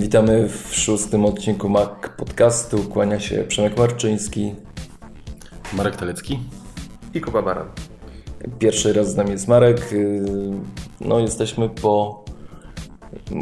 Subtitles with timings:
[0.00, 2.78] Witamy w szóstym odcinku Mac Podcastu.
[2.78, 4.54] Kłania się Przemek Marczyński.
[5.72, 6.38] Marek Telecki.
[7.14, 7.66] I Kuba Baran.
[8.58, 9.94] Pierwszy raz z nami jest Marek.
[11.00, 12.24] No, jesteśmy po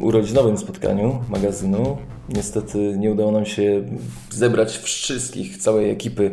[0.02, 1.96] urodzinowym spotkaniu magazynu.
[2.28, 3.84] Niestety nie udało nam się
[4.30, 6.30] zebrać wszystkich, całej ekipy,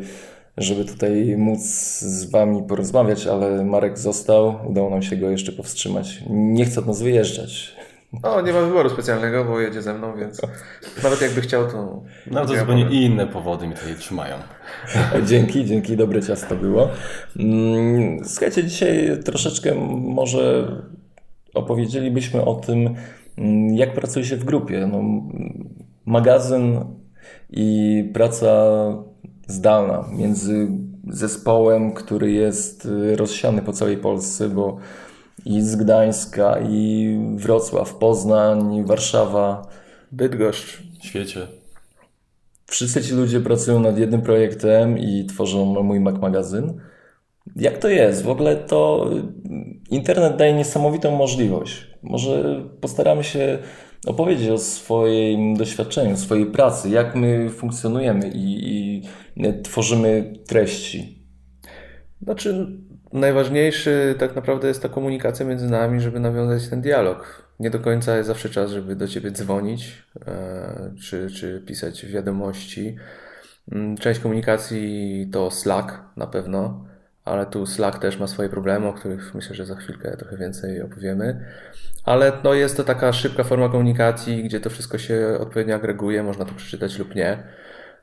[0.57, 1.62] żeby tutaj móc
[1.99, 4.55] z Wami porozmawiać, ale Marek został.
[4.70, 6.23] Udało nam się go jeszcze powstrzymać.
[6.30, 7.76] Nie chce od nas wyjeżdżać.
[8.23, 10.41] No, nie ma wyboru specjalnego, bo jedzie ze mną, więc
[11.04, 12.04] nawet jakby chciał, to...
[12.32, 14.36] No to zupełnie inne powody mnie tutaj trzymają.
[15.30, 16.90] Dzięki, dzięki, dobre ciasto było.
[17.40, 20.72] Mm, słuchajcie, dzisiaj troszeczkę może
[21.54, 22.96] opowiedzielibyśmy o tym,
[23.38, 24.88] mm, jak pracuje się w grupie.
[24.91, 25.02] No,
[26.05, 26.85] magazyn
[27.49, 28.48] i praca
[29.48, 30.68] zdalna między
[31.07, 34.77] zespołem, który jest rozsiany po całej Polsce, bo
[35.46, 39.68] i z Gdańska, i Wrocław, Poznań, Warszawa,
[40.12, 40.84] Bydgoszcz.
[41.02, 41.48] W świecie.
[42.68, 46.82] Wszyscy ci ludzie pracują nad jednym projektem i tworzą mój Mac magazyn.
[47.56, 48.24] Jak to jest?
[48.24, 49.10] W ogóle to
[49.90, 51.88] internet daje niesamowitą możliwość.
[52.04, 53.58] Może postaramy się
[54.06, 59.02] opowiedzieć o swoim doświadczeniu, swojej pracy, jak my funkcjonujemy i, i
[59.63, 61.28] tworzymy treści.
[62.22, 62.68] Znaczy,
[63.16, 67.46] najważniejszy tak naprawdę jest ta komunikacja między nami, żeby nawiązać ten dialog.
[67.59, 72.96] Nie do końca jest zawsze czas, żeby do ciebie dzwonić e, czy, czy pisać wiadomości.
[73.72, 76.85] Mm, część komunikacji to Slack na pewno,
[77.25, 80.81] ale tu Slack też ma swoje problemy, o których myślę, że za chwilkę trochę więcej
[80.81, 81.46] opowiemy.
[82.06, 86.46] Ale no jest to taka szybka forma komunikacji, gdzie to wszystko się odpowiednio agreguje, można
[86.46, 87.44] to przeczytać lub nie.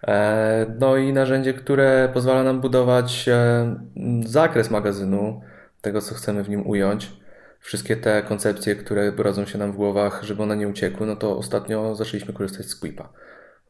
[0.07, 3.77] E, no i narzędzie, które pozwala nam budować e,
[4.25, 5.41] zakres magazynu,
[5.81, 7.13] tego co chcemy w nim ująć.
[7.61, 11.39] Wszystkie te koncepcje, które rodzą się nam w głowach, żeby one nie uciekły, no to
[11.39, 13.13] ostatnio zaczęliśmy korzystać z Quipa.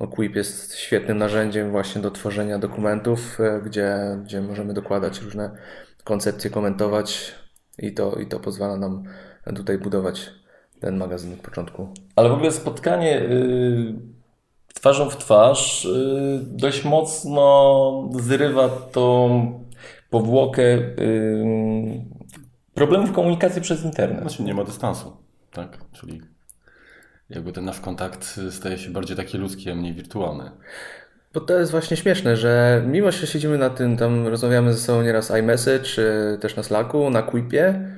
[0.01, 5.51] No, Quip jest świetnym narzędziem właśnie do tworzenia dokumentów, e, gdzie, gdzie możemy dokładać różne
[6.05, 7.35] koncepcje, komentować
[7.79, 9.03] i to, i to pozwala nam
[9.57, 10.31] tutaj budować
[10.81, 11.89] ten magazyn od początku.
[12.17, 14.12] Ale w ogóle spotkanie yy,
[14.75, 19.65] twarzą w twarz yy, dość mocno zrywa tą
[20.11, 22.05] powłokę yy,
[22.75, 24.21] problemów komunikacji przez internet.
[24.21, 25.17] Znaczy nie ma dystansu,
[25.51, 25.79] tak?
[25.93, 26.21] Czyli
[27.31, 30.51] jakby ten nasz kontakt staje się bardziej taki ludzki, a mniej wirtualny.
[31.35, 35.03] Bo to jest właśnie śmieszne, że mimo, że siedzimy na tym, tam rozmawiamy ze sobą
[35.03, 37.89] nieraz iMessage, czy też na Slacku, na Quipie,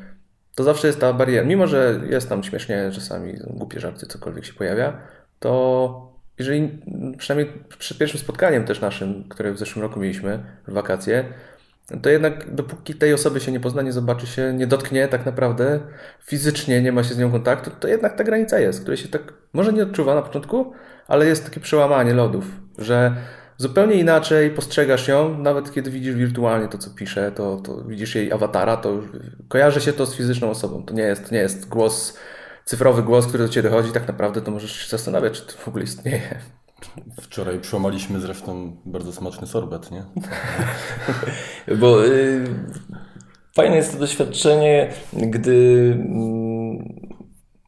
[0.55, 1.47] to zawsze jest ta bariera.
[1.47, 4.99] Mimo, że jest tam śmiesznie, czasami głupie żarty, cokolwiek się pojawia,
[5.39, 6.79] to jeżeli
[7.19, 11.25] przynajmniej przed pierwszym spotkaniem też naszym, które w zeszłym roku mieliśmy w wakacje,
[12.03, 15.81] to jednak dopóki tej osoby się nie pozna, nie zobaczy się, nie dotknie tak naprawdę,
[16.25, 19.33] fizycznie nie ma się z nią kontaktu, to jednak ta granica jest, której się tak
[19.53, 20.73] może nie odczuwa na początku,
[21.09, 22.45] ale jest takie przełamanie lodów,
[22.79, 23.17] że
[23.57, 28.33] zupełnie inaczej postrzegasz ją, nawet kiedy widzisz wirtualnie to, co pisze, to, to widzisz jej
[28.33, 29.03] awatara, to
[29.49, 30.83] kojarzy się to z fizyczną osobą.
[30.83, 32.19] To nie jest, nie jest głos,
[32.65, 35.69] cyfrowy głos, który do ciebie dochodzi, tak naprawdę to możesz się zastanawiać, czy to w
[35.69, 36.39] ogóle istnieje.
[37.21, 40.05] Wczoraj przełamaliśmy zresztą bardzo smaczny sorbet, nie?
[41.81, 42.45] Bo y,
[43.55, 47.15] fajne jest to doświadczenie, gdy y,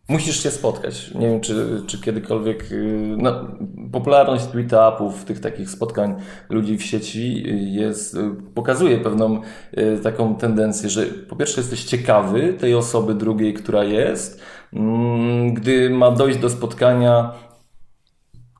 [0.09, 1.15] musisz się spotkać.
[1.15, 3.49] Nie wiem, czy, czy kiedykolwiek y, no,
[3.93, 6.15] popularność meetupów, tych takich spotkań
[6.51, 7.43] ludzi w sieci
[7.75, 8.19] jest, y,
[8.55, 9.41] pokazuje pewną
[9.79, 14.41] y, taką tendencję, że po pierwsze jesteś ciekawy tej osoby drugiej, która jest.
[14.73, 17.33] Mm, gdy ma dojść do spotkania,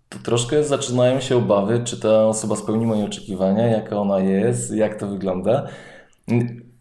[0.09, 5.01] to troszkę zaczynają się obawy, czy ta osoba spełni moje oczekiwania, jaka ona jest, jak
[5.01, 5.67] to wygląda.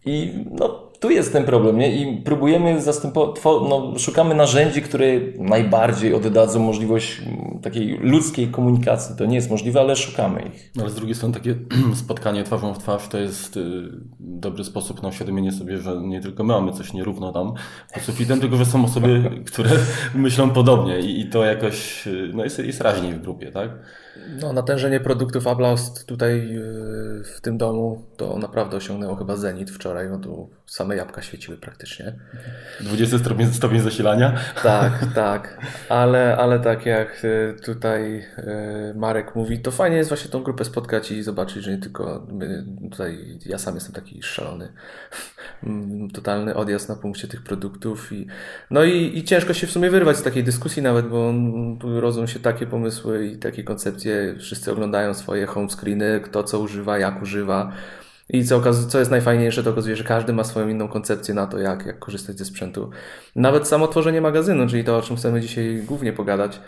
[0.04, 1.96] I no, tu jest ten problem, nie?
[1.96, 5.06] I próbujemy zastępować, no, szukamy narzędzi, które
[5.38, 9.16] najbardziej oddadzą możliwość mm, takiej ludzkiej komunikacji.
[9.16, 10.70] To nie jest możliwe, ale szukamy ich.
[10.76, 11.54] No, ale z drugiej strony takie
[12.04, 13.82] spotkanie twarzą w twarz to jest y,
[14.20, 17.52] dobry sposób na uświadomienie sobie, że nie tylko my mamy coś nierówno tam
[17.94, 19.70] pod sufitem, tylko że są osoby, które
[20.14, 23.70] myślą podobnie i, to jakoś y, no, jest, jest raźniej w grupie, tak?
[24.40, 30.08] No, natężenie produktów Ablast tutaj y, w tym domu to naprawdę osiągnęło chyba zenit wczoraj,
[30.10, 32.12] no tu same jabłka świeciły praktycznie.
[32.80, 34.38] 20 stopień, stopień zasilania?
[34.62, 35.58] Tak, tak,
[35.88, 40.64] ale, ale tak jak y, tutaj y, Marek mówi, to fajnie jest właśnie tą grupę
[40.64, 44.72] spotkać i zobaczyć, że nie tylko my, tutaj, ja sam jestem taki szalony,
[46.14, 48.26] totalny odjazd na punkcie tych produktów i
[48.70, 51.32] no i, i ciężko się w sumie wyrwać z takiej dyskusji nawet, bo
[51.80, 54.05] tu rodzą się takie pomysły i takie koncepcje,
[54.38, 57.72] wszyscy oglądają swoje home screeny, kto co używa, jak używa,
[58.28, 61.58] i co, co jest najfajniejsze, to okazuje, że każdy ma swoją inną koncepcję na to,
[61.58, 62.90] jak, jak korzystać ze sprzętu.
[63.36, 66.60] Nawet samo tworzenie magazynu, czyli to, o czym chcemy dzisiaj głównie pogadać,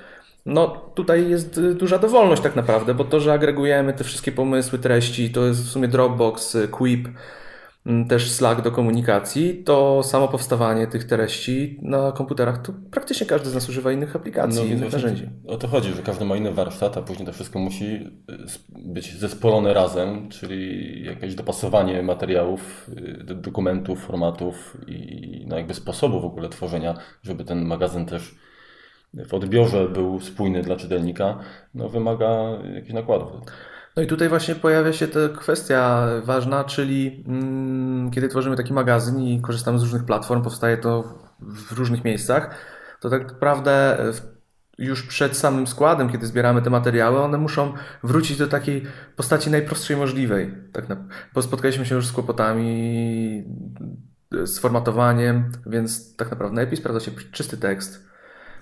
[0.46, 4.78] no tutaj jest y, duża dowolność tak naprawdę, bo to, że agregujemy te wszystkie pomysły,
[4.78, 7.08] treści, to jest w sumie Dropbox, y, Quip,
[8.08, 13.54] też Slack do komunikacji, to samo powstawanie tych treści na komputerach, to praktycznie każdy z
[13.54, 15.28] nas używa innych aplikacji, No, innych narzędzi.
[15.46, 18.10] O to chodzi, że każdy ma inny warsztat, a później to wszystko musi y,
[18.78, 22.90] być zespolone razem, czyli jakieś dopasowanie materiałów,
[23.20, 28.34] y, do- dokumentów, formatów i no jakby sposobu w ogóle tworzenia, żeby ten magazyn też
[29.14, 31.38] w odbiorze był spójny dla czytelnika,
[31.74, 33.32] no wymaga jakichś nakładów.
[33.98, 39.20] No i tutaj właśnie pojawia się ta kwestia ważna, czyli mm, kiedy tworzymy taki magazyn
[39.20, 42.54] i korzystamy z różnych platform, powstaje to w różnych miejscach,
[43.00, 44.12] to tak naprawdę e,
[44.78, 47.72] już przed samym składem, kiedy zbieramy te materiały, one muszą
[48.02, 48.86] wrócić do takiej
[49.16, 50.54] postaci najprostszej możliwej.
[50.72, 50.96] Tak na,
[51.34, 53.44] bo spotkaliśmy się już z kłopotami
[54.42, 58.07] e, z formatowaniem, więc tak naprawdę najlepiej sprawdza się czysty tekst,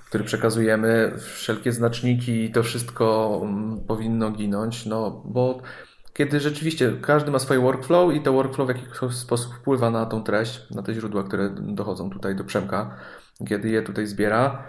[0.06, 5.58] który przekazujemy, wszelkie znaczniki i to wszystko mm, powinno ginąć, no bo
[6.14, 10.22] kiedy rzeczywiście każdy ma swoje workflow i to workflow w jakiś sposób wpływa na tą
[10.22, 12.96] treść, na te źródła, które dochodzą tutaj do Przemka,
[13.48, 14.62] kiedy je tutaj zbiera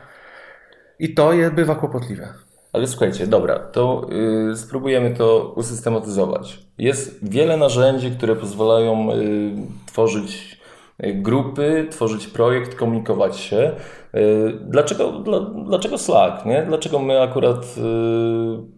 [0.99, 2.33] i to je bywa kłopotliwe.
[2.73, 4.09] Ale słuchajcie, dobra, to
[4.51, 6.59] y, spróbujemy to usystematyzować.
[6.77, 9.51] Jest wiele narzędzi, które pozwalają y,
[9.85, 10.56] tworzyć
[10.99, 13.71] grupy, tworzyć projekt, komunikować się.
[14.15, 16.45] Y, dlaczego, dla, dlaczego Slack?
[16.45, 16.65] Nie?
[16.65, 18.77] Dlaczego my akurat y,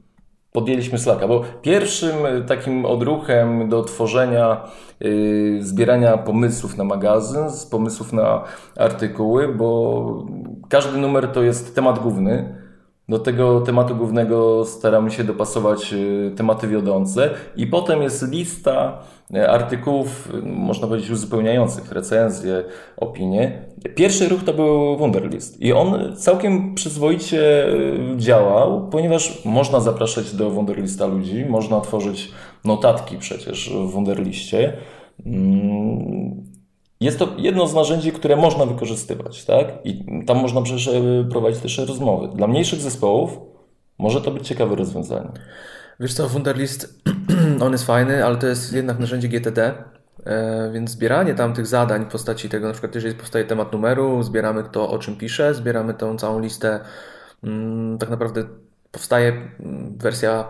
[0.51, 1.27] podjęliśmy Slacka?
[1.27, 4.63] Bo pierwszym y, takim odruchem do tworzenia,
[5.01, 8.43] y, zbierania pomysłów na magazyn, z pomysłów na
[8.77, 10.25] artykuły, bo
[10.69, 12.68] każdy numer to jest temat główny.
[13.09, 18.99] Do tego tematu głównego staramy się dopasować y, tematy wiodące i potem jest lista
[19.35, 22.63] y, artykułów, y, można powiedzieć, uzupełniających, recenzje,
[22.97, 23.61] opinie.
[23.95, 27.67] Pierwszy ruch to był Wunderlist i on całkiem przyzwoicie
[28.17, 32.31] działał, ponieważ można zapraszać do Wunderlista ludzi, można tworzyć
[32.65, 34.73] notatki przecież w Wunderliście.
[36.99, 39.67] Jest to jedno z narzędzi, które można wykorzystywać, tak?
[39.83, 41.01] I tam można przecież e,
[41.31, 42.27] prowadzić też rozmowy.
[42.27, 43.37] Dla mniejszych zespołów
[43.97, 45.29] może to być ciekawe rozwiązanie.
[45.99, 47.03] Wiesz co, Wunderlist,
[47.65, 49.73] on jest fajny, ale to jest jednak narzędzie GTD,
[50.25, 54.23] e, więc zbieranie tam tych zadań w postaci tego, na przykład jeżeli powstaje temat numeru,
[54.23, 56.79] zbieramy to, o czym pisze, zbieramy tą całą listę,
[57.43, 58.43] mm, tak naprawdę
[58.91, 59.27] powstaje
[59.59, 60.47] mm, wersja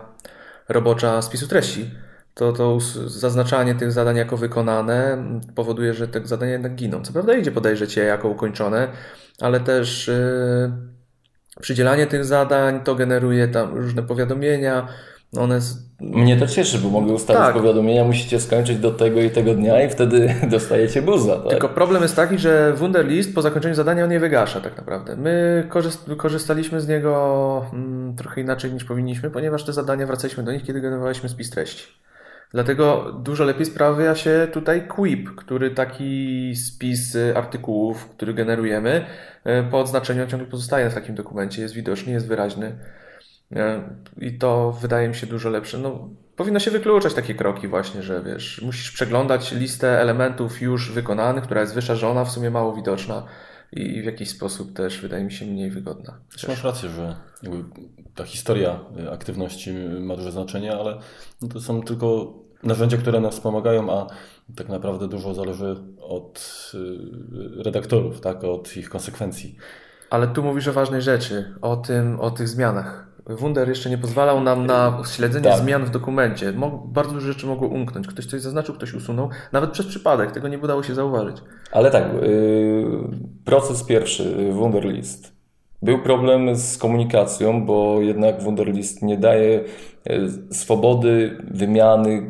[0.68, 1.90] robocza spisu treści.
[2.40, 7.02] To, to zaznaczanie tych zadań jako wykonane powoduje, że te zadania jednak giną.
[7.02, 8.88] Co prawda idzie podejrzeć je jako ukończone,
[9.40, 10.70] ale też yy,
[11.60, 14.88] przydzielanie tych zadań to generuje tam różne powiadomienia.
[15.38, 17.54] One s- Mnie to cieszy, bo mogę ustawić Tak.
[17.54, 21.50] powiadomienia, musicie skończyć do tego i tego dnia i wtedy dostajecie buza, tak?
[21.50, 25.16] Tylko problem jest taki, że Wunderlist po zakończeniu zadania on nie wygasza tak naprawdę.
[25.16, 30.52] My korzyst- korzystaliśmy z niego mm, trochę inaczej niż powinniśmy, ponieważ te zadania wracaliśmy do
[30.52, 31.84] nich, kiedy generowaliśmy spis treści.
[32.52, 39.06] Dlatego dużo lepiej sprawia się tutaj Quip, który taki spis y, artykułów, który generujemy,
[39.46, 42.78] y, po odznaczeniu ciągle pozostaje w takim dokumencie, jest widoczny, jest wyraźny.
[43.56, 43.82] E,
[44.20, 45.78] I to wydaje mi się dużo lepsze.
[45.78, 51.44] No, powinno się wykluczać takie kroki właśnie, że wiesz, musisz przeglądać listę elementów już wykonanych,
[51.44, 53.26] która jest wyszarzona, w sumie mało widoczna
[53.72, 56.20] i w jakiś sposób też wydaje mi się mniej wygodna.
[56.32, 57.16] Też masz rację, że
[58.14, 60.98] ta historia y, aktywności ma duże znaczenie, ale
[61.42, 64.06] no to są tylko narzędzia, które nas pomagają, a
[64.56, 69.56] tak naprawdę dużo zależy od y, redaktorów, tak, od ich konsekwencji.
[70.10, 73.10] Ale tu mówisz o ważnej rzeczy, o tym, o tych zmianach.
[73.26, 75.60] Wunder jeszcze nie pozwalał nam na śledzenie Tak.
[75.60, 76.52] zmian w dokumencie.
[76.84, 78.06] Bardzo dużo rzeczy mogło umknąć.
[78.06, 80.32] Ktoś coś zaznaczył, ktoś usunął, nawet przez przypadek.
[80.32, 81.36] Tego nie udało się zauważyć.
[81.72, 82.98] Ale tak, yy,
[83.44, 85.39] proces pierwszy, Wunderlist.
[85.82, 89.64] Był problem z komunikacją, bo jednak Wunderlist nie daje
[90.06, 92.20] yy, swobody wymiany yy,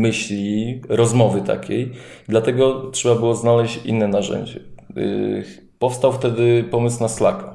[0.00, 1.92] myśli, rozmowy takiej.
[2.28, 4.60] Dlatego trzeba było znaleźć inne narzędzie.
[4.96, 5.44] Yy,
[5.78, 7.54] Powstał wtedy pomysł na Slacka.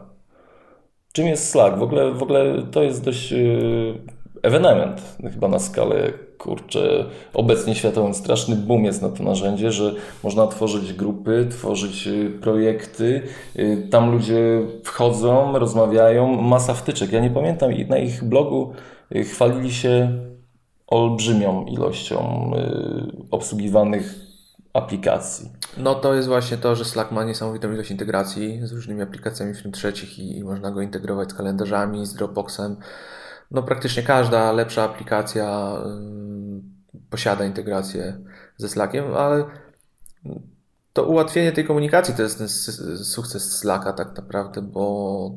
[1.13, 1.77] Czym jest Slack?
[1.77, 3.99] W ogóle, w ogóle to jest dość yy,
[4.43, 5.01] ewenement
[5.33, 10.93] chyba na skalę, kurczę, obecnie światowym straszny boom jest na to narzędzie, że można tworzyć
[10.93, 13.21] grupy, tworzyć yy, projekty,
[13.55, 17.11] yy, tam ludzie wchodzą, rozmawiają, masa wtyczek.
[17.11, 18.73] Ja nie pamiętam, na ich blogu
[19.09, 20.19] yy, chwalili się
[20.87, 22.51] olbrzymią ilością
[23.31, 24.15] obsługiwanych
[24.73, 25.49] aplikacji.
[25.77, 29.71] No to jest właśnie to, że Slack ma niesamowitą ilość integracji z różnymi aplikacjami firm
[29.71, 32.75] trzecich i, i można go integrować z kalendarzami, z Dropboxem.
[33.53, 36.63] No praktycznie każda lepsza aplikacja ym,
[37.09, 38.17] posiada integrację
[38.57, 39.45] ze Slackiem, ale
[40.93, 42.49] to ułatwienie tej komunikacji to jest ten
[43.05, 45.31] sukces Slacka tak naprawdę, bo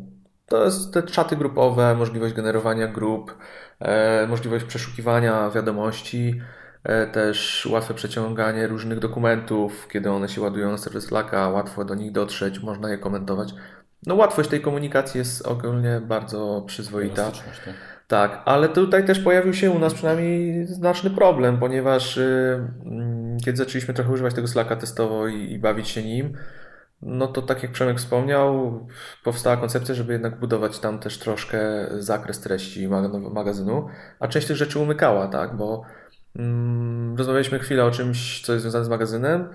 [0.47, 3.37] To jest te czaty grupowe, możliwość generowania grup,
[3.81, 6.41] e, możliwość przeszukiwania wiadomości,
[6.85, 11.95] e, też łatwe przeciąganie różnych dokumentów, kiedy one się ładują na serwer Slacka, łatwo do
[11.95, 13.55] nich dotrzeć, można je komentować.
[14.07, 17.31] No łatwość tej komunikacji jest ogólnie bardzo przyzwoita.
[17.31, 17.96] Tak.
[18.07, 23.59] Tak, ale tutaj też pojawił się u nas przynajmniej znaczny problem, ponieważ y, mm, kiedy
[23.59, 26.37] zaczęliśmy trochę używać tego Slacka testowo i, i bawić się nim,
[27.03, 28.81] no to tak jak Przemek wspomniał,
[29.25, 31.59] powstała koncepcja, żeby jednak budować tam też troszkę
[31.99, 33.89] zakres treści mag- magazynu,
[34.21, 35.83] a część tych rzeczy umykała, tak, bo
[36.37, 39.49] mm, rozmawialiśmy chwilę o czymś, co jest związane z magazynem,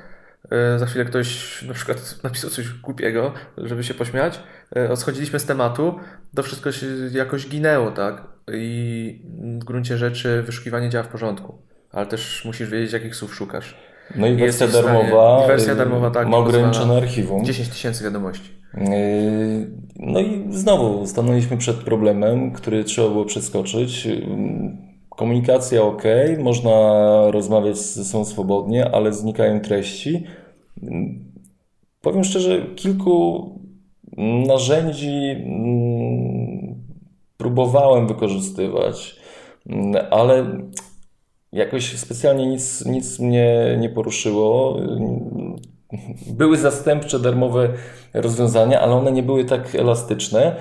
[0.78, 4.40] Za chwilę ktoś na przykład napisał coś głupiego, żeby się pośmiać.
[4.76, 5.96] E, Schodziliśmy z tematu,
[6.36, 8.24] to wszystko się jakoś ginęło, tak?
[8.54, 9.22] I
[9.60, 11.58] w gruncie rzeczy wyszukiwanie działa w porządku,
[11.92, 13.78] ale też musisz wiedzieć, jakich słów szukasz.
[14.16, 17.46] No i wersja darmowa, i wersja darmowa, tak, ma ograniczone archiwum.
[17.46, 18.62] 10 tysięcy wiadomości.
[18.74, 18.82] Yy,
[19.96, 24.08] No i znowu stanęliśmy przed problemem, który trzeba było przeskoczyć.
[25.22, 26.04] Komunikacja ok,
[26.40, 26.72] można
[27.32, 30.24] rozmawiać ze sobą swobodnie, ale znikają treści.
[32.02, 33.50] Powiem szczerze, kilku
[34.48, 36.76] narzędzi mm,
[37.38, 39.16] próbowałem wykorzystywać,
[39.70, 40.46] mm, ale
[41.52, 44.80] jakoś specjalnie nic, nic mnie nie poruszyło.
[46.28, 47.70] Były zastępcze darmowe
[48.14, 50.56] rozwiązania, ale one nie były tak elastyczne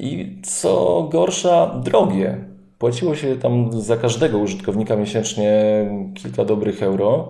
[0.00, 2.55] i co gorsza, drogie.
[2.78, 5.50] Płaciło się tam za każdego użytkownika miesięcznie
[6.14, 7.28] kilka dobrych euro.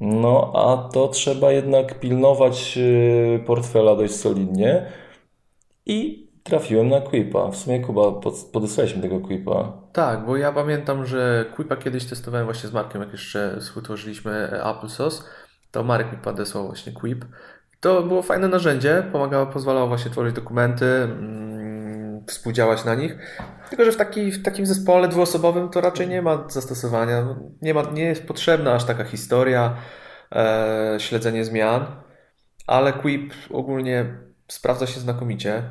[0.00, 4.86] No, a to trzeba jednak pilnować y, portfela dość solidnie.
[5.86, 7.48] I trafiłem na Quipa.
[7.50, 9.72] W sumie Kuba, pod- podesłałeś mi tego Quipa.
[9.92, 14.62] Tak, bo ja pamiętam, że Quipa kiedyś testowałem właśnie z Markiem, jak jeszcze współtworzyliśmy e,
[14.62, 15.22] Applesauce,
[15.70, 17.24] to Marek mi podesłał właśnie Quip.
[17.80, 21.49] To było fajne narzędzie, pomagało, pozwalało właśnie tworzyć dokumenty, mm,
[22.30, 23.16] współdziałać na nich.
[23.68, 27.36] Tylko, że w, taki, w takim zespole dwuosobowym to raczej nie ma zastosowania.
[27.62, 29.76] Nie, ma, nie jest potrzebna aż taka historia,
[30.32, 31.86] e, śledzenie zmian,
[32.66, 34.06] ale Quip ogólnie
[34.48, 35.62] sprawdza się znakomicie.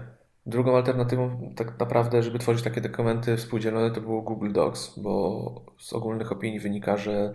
[0.46, 5.94] Drugą alternatywą tak naprawdę, żeby tworzyć takie dokumenty współdzielone, to było Google Docs, bo z
[5.94, 7.34] ogólnych opinii wynika, że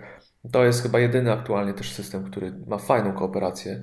[0.52, 3.82] to jest chyba jedyny aktualnie też system, który ma fajną kooperację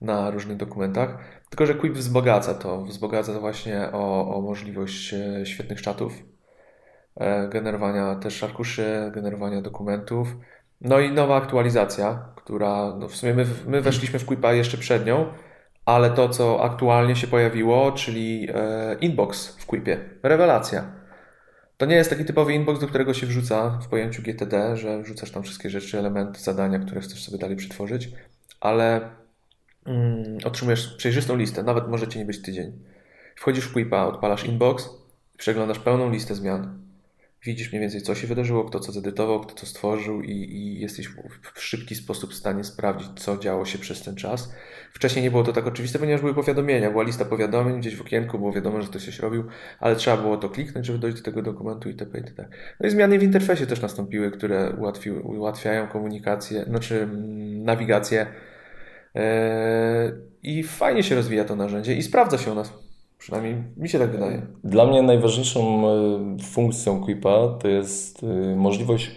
[0.00, 1.18] na różnych dokumentach.
[1.50, 6.12] Tylko, że Quip wzbogaca to, wzbogaca właśnie o, o możliwość e, świetnych czatów,
[7.16, 10.36] e, generowania też arkuszy, generowania dokumentów.
[10.80, 15.06] No i nowa aktualizacja, która no w sumie my, my weszliśmy w Quipa jeszcze przed
[15.06, 15.26] nią,
[15.84, 20.92] ale to, co aktualnie się pojawiło, czyli e, inbox w Quipie, rewelacja.
[21.76, 25.30] To nie jest taki typowy inbox, do którego się wrzuca w pojęciu GTD, że wrzucasz
[25.30, 28.10] tam wszystkie rzeczy, elementy, zadania, które chcesz sobie dalej przetworzyć,
[28.60, 29.10] ale
[30.44, 32.72] otrzymujesz przejrzystą listę, nawet może cię nie być tydzień.
[33.36, 34.90] Wchodzisz w Quipa, odpalasz inbox,
[35.36, 36.78] przeglądasz pełną listę zmian.
[37.44, 41.08] Widzisz mniej więcej, co się wydarzyło, kto co zedytował, kto to stworzył i, i jesteś
[41.54, 44.52] w, szybki sposób w stanie sprawdzić, co działo się przez ten czas.
[44.92, 46.90] Wcześniej nie było to tak oczywiste, ponieważ były powiadomienia.
[46.90, 49.44] Była lista powiadomień, gdzieś w okienku było wiadomo, że ktoś coś robił,
[49.80, 52.18] ale trzeba było to kliknąć, żeby dojść do tego dokumentu itp.
[52.18, 52.48] itd.
[52.80, 58.26] No i zmiany w interfejsie też nastąpiły, które ułatwiły, ułatwiają komunikację, znaczy mm, nawigację.
[59.18, 62.72] Eee, I fajnie się rozwija to narzędzie i sprawdza się u nas.
[63.18, 64.42] Przynajmniej mi się tak wydaje.
[64.64, 65.84] Dla mnie najważniejszą
[66.38, 69.10] y, funkcją Quipa to jest y, możliwość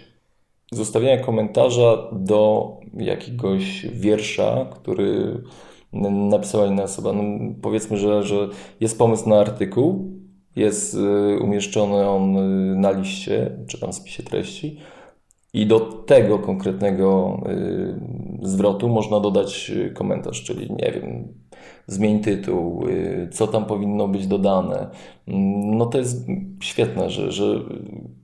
[0.72, 5.42] zostawienia komentarza do jakiegoś wiersza, który
[6.30, 7.12] napisała inna osoba.
[7.12, 7.22] No,
[7.62, 8.48] powiedzmy, że, że
[8.80, 10.12] jest pomysł na artykuł,
[10.56, 12.34] jest y, umieszczony on
[12.80, 14.78] na liście, czy tam spisie treści
[15.52, 17.40] i do tego konkretnego
[18.42, 21.28] y, zwrotu można dodać y, komentarz, czyli nie wiem,
[21.86, 24.86] zmień tytuł, y, co tam powinno być dodane.
[25.28, 26.26] Mm, No to jest
[26.60, 27.44] świetne, że, że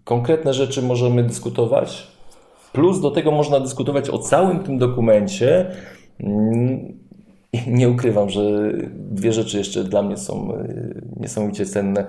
[0.04, 2.08] konkretne rzeczy możemy dyskutować,
[2.72, 5.70] plus do tego można dyskutować o całym tym dokumencie.
[7.52, 8.72] I Nie ukrywam, że
[9.10, 12.06] dwie rzeczy jeszcze dla mnie są y, niesamowicie cenne.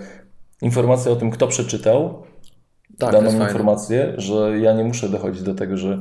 [0.62, 2.24] Informacja o tym, kto przeczytał,
[3.00, 3.52] Tak, daną jest fajne.
[3.52, 6.00] informację, że ja nie muszę dochodzić do tego, że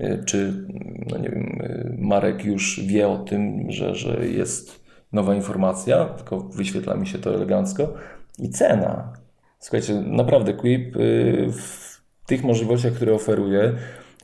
[0.00, 0.66] y, czy
[1.10, 4.80] no nie wiem, y, Marek już wie o tym, że, że jest
[5.12, 7.94] nowa informacja, tylko wyświetla mi się to elegancko.
[8.38, 9.12] I cena.
[9.58, 13.72] Słuchajcie, naprawdę Quip y, w tych możliwościach, które oferuje,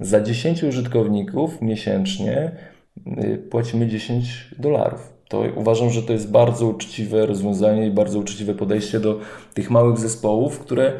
[0.00, 2.52] za 10 użytkowników miesięcznie
[3.50, 5.12] płacimy 10 dolarów.
[5.28, 9.20] To uważam, że to jest bardzo uczciwe rozwiązanie i bardzo uczciwe podejście do
[9.54, 10.92] tych małych zespołów, które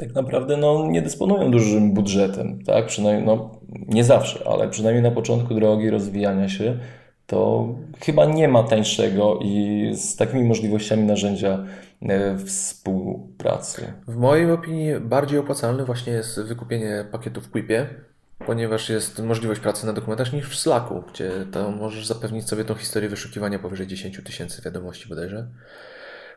[0.00, 2.86] tak naprawdę no, nie dysponują dużym budżetem, tak?
[2.86, 3.50] Przynajmniej, no,
[3.88, 6.78] nie zawsze, ale przynajmniej na początku drogi rozwijania się,
[7.26, 7.68] to
[8.00, 11.64] chyba nie ma tańszego i z takimi możliwościami narzędzia
[12.02, 13.92] e, współpracy.
[14.08, 17.86] W mojej opinii bardziej opłacalne właśnie jest wykupienie pakietów w Quipie,
[18.46, 22.74] ponieważ jest możliwość pracy na dokumentach niż w Slacku, gdzie to możesz zapewnić sobie tą
[22.74, 25.46] historię wyszukiwania powyżej 10 tysięcy wiadomości bodajże.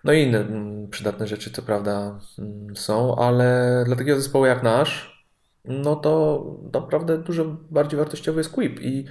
[0.03, 4.63] No i inne mm, przydatne rzeczy, co prawda, mm, są, ale dla takiego zespołu jak
[4.63, 5.23] nasz,
[5.65, 6.43] no to
[6.73, 9.05] naprawdę dużo bardziej wartościowy jest Quip i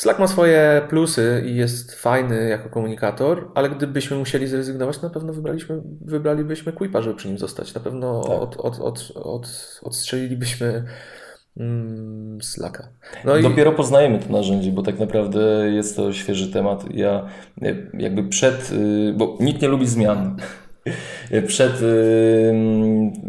[0.00, 5.32] Slack ma swoje plusy i jest fajny jako komunikator, ale gdybyśmy musieli zrezygnować, na pewno
[5.32, 7.74] wybraliśmy, wybralibyśmy Quipa, żeby przy nim zostać.
[7.74, 8.32] Na pewno tak.
[8.32, 10.84] od, od, od, od, odstrzelilibyśmy
[12.40, 12.88] Slacka.
[13.24, 13.74] No Dopiero i...
[13.74, 16.84] poznajemy to narzędzie, bo tak naprawdę jest to świeży temat.
[16.94, 17.26] Ja
[17.98, 20.36] jakby przed, y, bo nikt nie lubi zmian.
[21.46, 22.54] Przed y,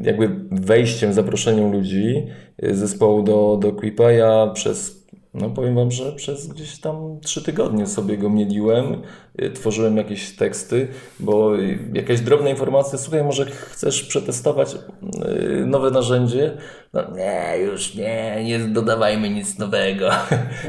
[0.01, 2.27] jakby wejściem, zaproszeniem ludzi
[2.63, 5.00] y, zespołu do, do Quipa, ja przez
[5.33, 9.01] no powiem Wam, że przez gdzieś tam trzy tygodnie sobie go mieliłem,
[9.41, 10.87] y, tworzyłem jakieś teksty,
[11.19, 11.51] bo
[11.93, 16.57] jakaś drobna informacja, słuchaj, może chcesz przetestować y, nowe narzędzie?
[16.93, 20.09] No nie, już nie, nie dodawajmy nic nowego.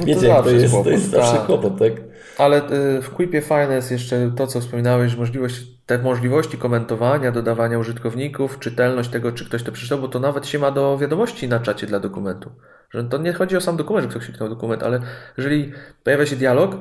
[0.00, 1.46] No Wiecie, jak to jest, to jest zawsze tak.
[1.46, 1.92] kłopot, tak?
[2.38, 5.56] Ale y, w Quipie fajne jest jeszcze to, co wspominałeś, możliwość,
[5.92, 10.58] te możliwości komentowania, dodawania użytkowników, czytelność tego, czy ktoś to przeczytał, bo to nawet się
[10.58, 12.50] ma do wiadomości na czacie dla dokumentu.
[12.90, 15.00] Że to nie chodzi o sam dokument, że ktoś kliknął dokument, ale
[15.38, 15.72] jeżeli
[16.04, 16.76] pojawia się dialog,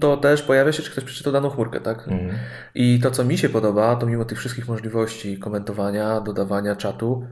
[0.00, 2.08] to też pojawia się, czy ktoś przeczytał daną chmurkę, tak?
[2.08, 2.34] Mm.
[2.74, 7.26] I to, co mi się podoba, to mimo tych wszystkich możliwości komentowania, dodawania czatu,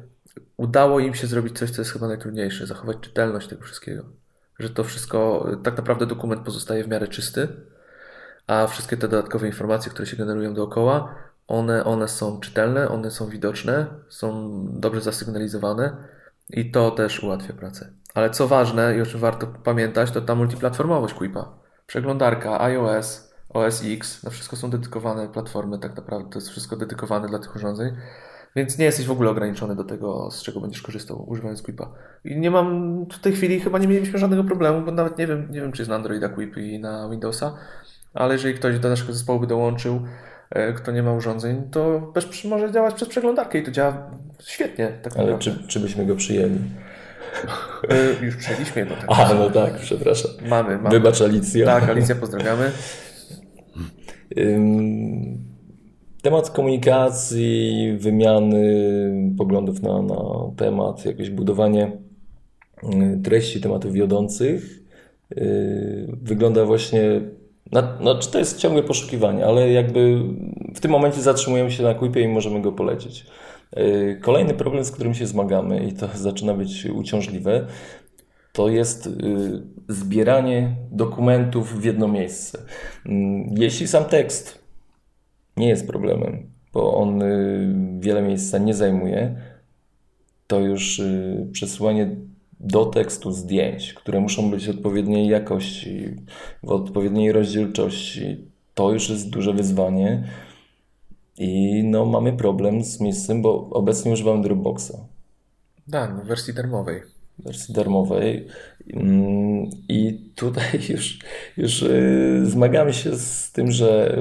[0.56, 4.04] udało im się zrobić coś, co jest chyba najtrudniejsze, zachować czytelność tego wszystkiego.
[4.58, 7.48] Że to wszystko, tak naprawdę dokument pozostaje w miarę czysty,
[8.46, 11.14] a wszystkie te dodatkowe informacje, które się generują dookoła,
[11.48, 15.96] one, one są czytelne, one są widoczne, są dobrze zasygnalizowane
[16.50, 17.92] i to też ułatwia pracę.
[18.14, 21.58] Ale co ważne i o czym warto pamiętać, to ta multiplatformowość Quipa.
[21.86, 27.28] Przeglądarka, iOS, OS X, na wszystko są dedykowane platformy, tak naprawdę to jest wszystko dedykowane
[27.28, 27.96] dla tych urządzeń.
[28.56, 31.92] Więc nie jesteś w ogóle ograniczony do tego, z czego będziesz korzystał używając Quipa.
[32.24, 35.48] I nie mam, w tej chwili chyba nie mieliśmy żadnego problemu, bo nawet nie wiem,
[35.50, 37.56] nie wiem czy jest na Androida Quip i na Windowsa,
[38.14, 40.00] ale jeżeli ktoś do naszego zespołu by dołączył,
[40.50, 44.92] e, kto nie ma urządzeń, to bez, może działać przez przeglądarkę i to działa świetnie.
[45.02, 46.58] Tak ale czy, czy byśmy go przyjęli?
[47.88, 48.96] E, już przyjęliśmy jedno.
[49.08, 50.30] Tak A, no tak, przepraszam.
[50.48, 50.90] Mamy, mamy.
[50.90, 51.66] Wybacz Alicja.
[51.66, 52.70] Tak, Alicja, pozdrawiamy.
[56.22, 60.16] Temat komunikacji, wymiany poglądów na, na
[60.56, 61.92] temat, jakieś budowanie
[63.24, 64.82] treści tematów wiodących
[65.36, 67.20] y, wygląda właśnie
[67.72, 70.22] na, no, to jest ciągłe poszukiwanie, ale jakby
[70.74, 73.26] w tym momencie zatrzymujemy się na Quipie i możemy go polecić.
[73.76, 77.66] Y, kolejny problem, z którym się zmagamy i to zaczyna być uciążliwe,
[78.52, 79.10] to jest y,
[79.88, 82.58] zbieranie dokumentów w jedno miejsce.
[83.06, 84.62] Mm, jeśli sam tekst
[85.56, 89.36] nie jest problemem, bo on y, wiele miejsca nie zajmuje,
[90.46, 91.02] to już
[91.52, 92.16] przesyłanie
[92.62, 96.16] do tekstu zdjęć, które muszą być odpowiedniej jakości,
[96.62, 98.36] w odpowiedniej rozdzielczości,
[98.74, 100.28] to już jest duże wyzwanie.
[101.38, 104.92] I no, mamy problem z miejscem, bo obecnie używam Dropboxa.
[105.90, 107.00] Tak, w wersji darmowej.
[107.38, 108.46] W wersji darmowej.
[108.92, 111.18] Mm, I tutaj już,
[111.56, 114.18] już y, zmagamy się z tym, że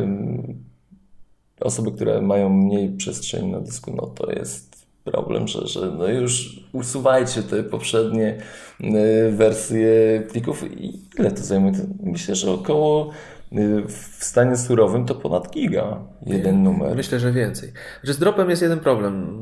[1.60, 4.71] osoby, które mają mniej przestrzeni na dysku, no to jest
[5.06, 8.38] problem, że, że no już usuwajcie te poprzednie
[8.82, 10.64] y, wersje plików.
[10.72, 11.74] I ile to zajmuje?
[12.04, 13.12] Myślę, że około
[13.58, 16.96] Y, w stanie surowym to ponad giga jeden numer.
[16.96, 17.74] Myślę, że więcej.
[18.04, 19.42] Że z dropem jest jeden problem.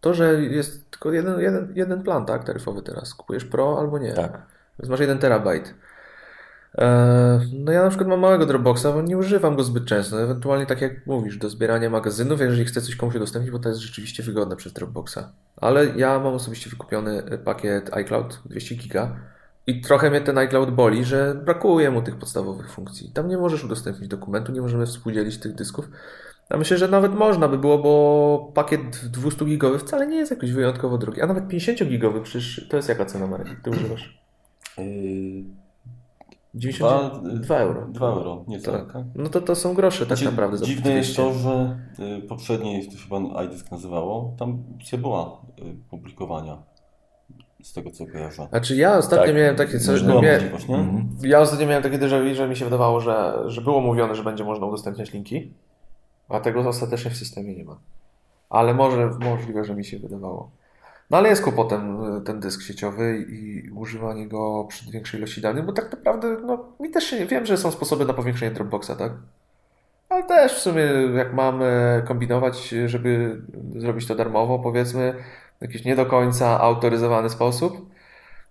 [0.00, 3.14] To, że jest tylko jeden, jeden, jeden plan tak, taryfowy teraz.
[3.14, 4.12] Kupujesz Pro albo nie.
[4.12, 4.46] Tak.
[4.78, 5.74] Więc masz jeden terabajt.
[6.78, 10.22] E, no ja na przykład mam małego Dropboxa, bo nie używam go zbyt często.
[10.22, 13.80] Ewentualnie tak jak mówisz, do zbierania magazynów, jeżeli chcę coś komuś udostępnić, bo to jest
[13.80, 15.18] rzeczywiście wygodne przez Dropboxa.
[15.56, 19.16] Ale ja mam osobiście wykupiony pakiet iCloud 200 giga
[19.66, 23.10] i trochę mnie ten iCloud boli, że brakuje mu tych podstawowych funkcji.
[23.14, 25.88] Tam nie możesz udostępnić dokumentu, nie możemy współdzielić tych dysków.
[26.48, 28.80] A myślę, że nawet można by było, bo pakiet
[29.10, 31.20] 200 gigowy wcale nie jest jakoś wyjątkowo drogi.
[31.20, 33.48] A nawet 50 gigowy, przecież to jest jaka cena, Marek?
[33.62, 34.22] Ty używasz?
[36.54, 37.86] Yy, 92 euro.
[37.88, 38.92] 2 euro, nie tak.
[38.92, 39.04] tak.
[39.14, 40.66] No to to są grosze tak znaczy, naprawdę.
[40.66, 41.78] Dziwne jest to, że
[42.18, 46.62] y, poprzednie, to się chyba iDisk nazywało, tam się była y, publikowania
[47.62, 48.46] z tego co kojarzę.
[48.48, 50.32] Znaczy ja ostatnio tak, miałem takie coś, że mia...
[50.32, 51.08] mhm.
[51.22, 54.44] ja ostatnio miałem takie déjà że mi się wydawało, że, że było mówione, że będzie
[54.44, 55.54] można udostępniać linki,
[56.28, 57.78] a tego ostatecznie w systemie nie ma.
[58.50, 60.50] Ale może możliwe, że mi się wydawało.
[61.12, 65.64] No ale jest kłopotem e, ten dysk sieciowy i używanie go przy większej ilości danych,
[65.64, 68.90] bo tak naprawdę, no mi też się nie wiem, że są sposoby na powiększenie Dropboxa,
[68.98, 69.12] tak?
[70.08, 70.82] Ale też w sumie
[71.16, 73.42] jak mamy kombinować, żeby
[73.76, 75.14] zrobić to darmowo, powiedzmy,
[75.58, 77.90] w jakiś nie do końca autoryzowany sposób,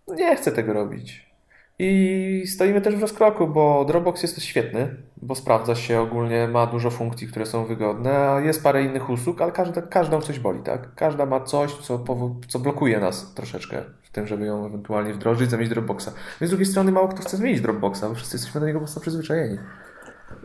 [0.07, 1.31] nie chcę tego robić.
[1.79, 6.89] I stoimy też w rozkroku, bo Dropbox jest świetny, bo sprawdza się ogólnie, ma dużo
[6.89, 10.95] funkcji, które są wygodne, a jest parę innych usług, ale każda, każdą coś boli, tak?
[10.95, 12.03] Każda ma coś, co,
[12.47, 16.07] co blokuje nas troszeczkę w tym, żeby ją ewentualnie wdrożyć, zamienić Dropboxa.
[16.41, 19.01] Więc z drugiej strony mało kto chce zmienić Dropboxa, bo wszyscy jesteśmy do niego mocno
[19.01, 19.57] przyzwyczajeni.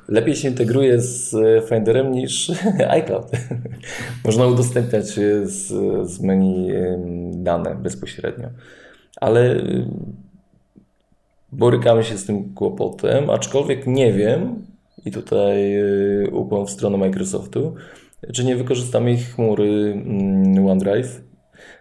[0.08, 1.36] Lepiej się integruje z
[1.68, 2.52] Finderem niż
[2.88, 3.30] iCloud.
[4.24, 5.06] Można udostępniać
[5.44, 5.66] z,
[6.10, 6.72] z menu
[7.32, 8.48] dane bezpośrednio.
[9.20, 9.62] Ale
[11.52, 14.66] borykamy się z tym kłopotem, aczkolwiek nie wiem,
[15.04, 15.76] i tutaj
[16.24, 17.74] y, ukłon w stronę Microsoftu,
[18.32, 21.20] czy nie wykorzystamy ich chmury mm, OneDrive.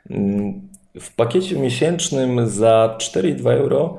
[0.09, 0.67] Mm,
[0.99, 3.97] w pakiecie miesięcznym za 4,2 euro,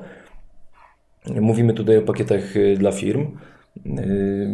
[1.41, 3.37] mówimy tutaj o pakietach y, dla firm,
[3.85, 4.47] y,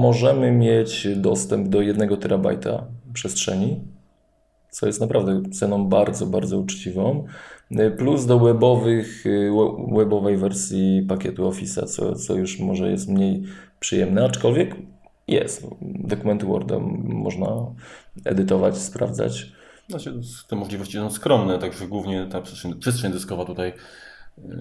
[0.00, 3.80] możemy mieć dostęp do 1 terabajta przestrzeni,
[4.70, 7.26] co jest naprawdę ceną bardzo, bardzo uczciwą.
[7.98, 9.50] Plus do webowych, y,
[9.92, 13.42] webowej wersji pakietu Office'a, co, co już może jest mniej
[13.80, 14.76] przyjemne, aczkolwiek
[15.28, 15.66] jest.
[15.82, 17.46] Dokumenty Worda można
[18.24, 19.52] edytować, sprawdzać.
[19.88, 23.72] Znaczy, te możliwości są skromne, także głównie ta przestrzeń, przestrzeń dyskowa tutaj y,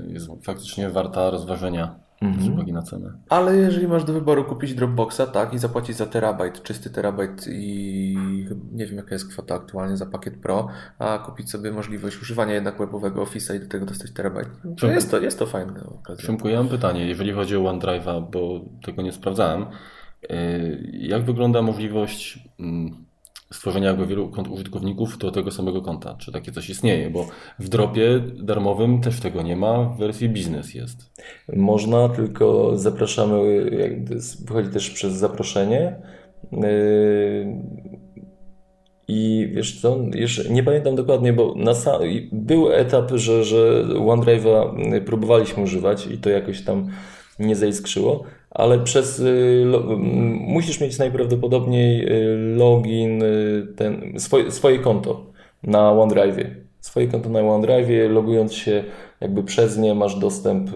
[0.08, 2.46] jest faktycznie warta rozważenia mhm.
[2.46, 3.14] z uwagi na cenę.
[3.30, 8.18] Ale jeżeli masz do wyboru kupić Dropboxa, tak, i zapłacić za terabajt, czysty terabajt i
[8.72, 10.68] nie wiem jaka jest kwota aktualnie za pakiet Pro,
[11.00, 14.50] a kupić sobie możliwość używania jednak webowego Office'a i do tego dostać terabajt.
[14.78, 15.74] To jest, to, jest to fajne.
[16.18, 19.66] Przemku, ja mam pytanie, jeżeli chodzi o OneDrive'a, bo tego nie sprawdzałem.
[20.32, 23.09] Y, jak wygląda możliwość mm,
[23.54, 26.16] stworzenia jakby wielu kont użytkowników do tego samego konta.
[26.20, 27.10] Czy takie coś istnieje?
[27.10, 27.28] Bo
[27.60, 31.12] w dropie darmowym też tego nie ma, w wersji biznes jest.
[31.56, 33.70] Można, tylko zapraszamy,
[34.46, 35.96] wychodzi też przez zaproszenie.
[36.52, 36.60] Yy,
[39.08, 41.74] I wiesz co, jeszcze nie pamiętam dokładnie, bo na
[42.32, 46.90] był etap, że, że OneDrive'a próbowaliśmy używać i to jakoś tam
[47.40, 49.66] nie zaiskrzyło, ale przez y,
[50.40, 55.26] musisz mieć najprawdopodobniej y, login, y, ten, swoje, swoje konto
[55.64, 56.48] na OneDrive.
[56.82, 58.84] Swoje konto na OneDrive, logując się
[59.22, 60.70] jakby przez nie masz dostęp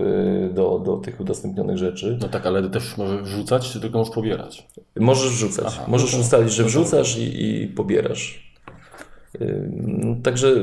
[0.53, 2.17] do, do tych udostępnionnych rzeczy.
[2.21, 4.67] No tak, ale też możesz wrzucać, czy tylko możesz pobierać?
[4.99, 5.65] Możesz wrzucać.
[5.67, 8.53] Aha, możesz no to, ustalić, że wrzucasz i, i pobierasz.
[10.23, 10.55] Także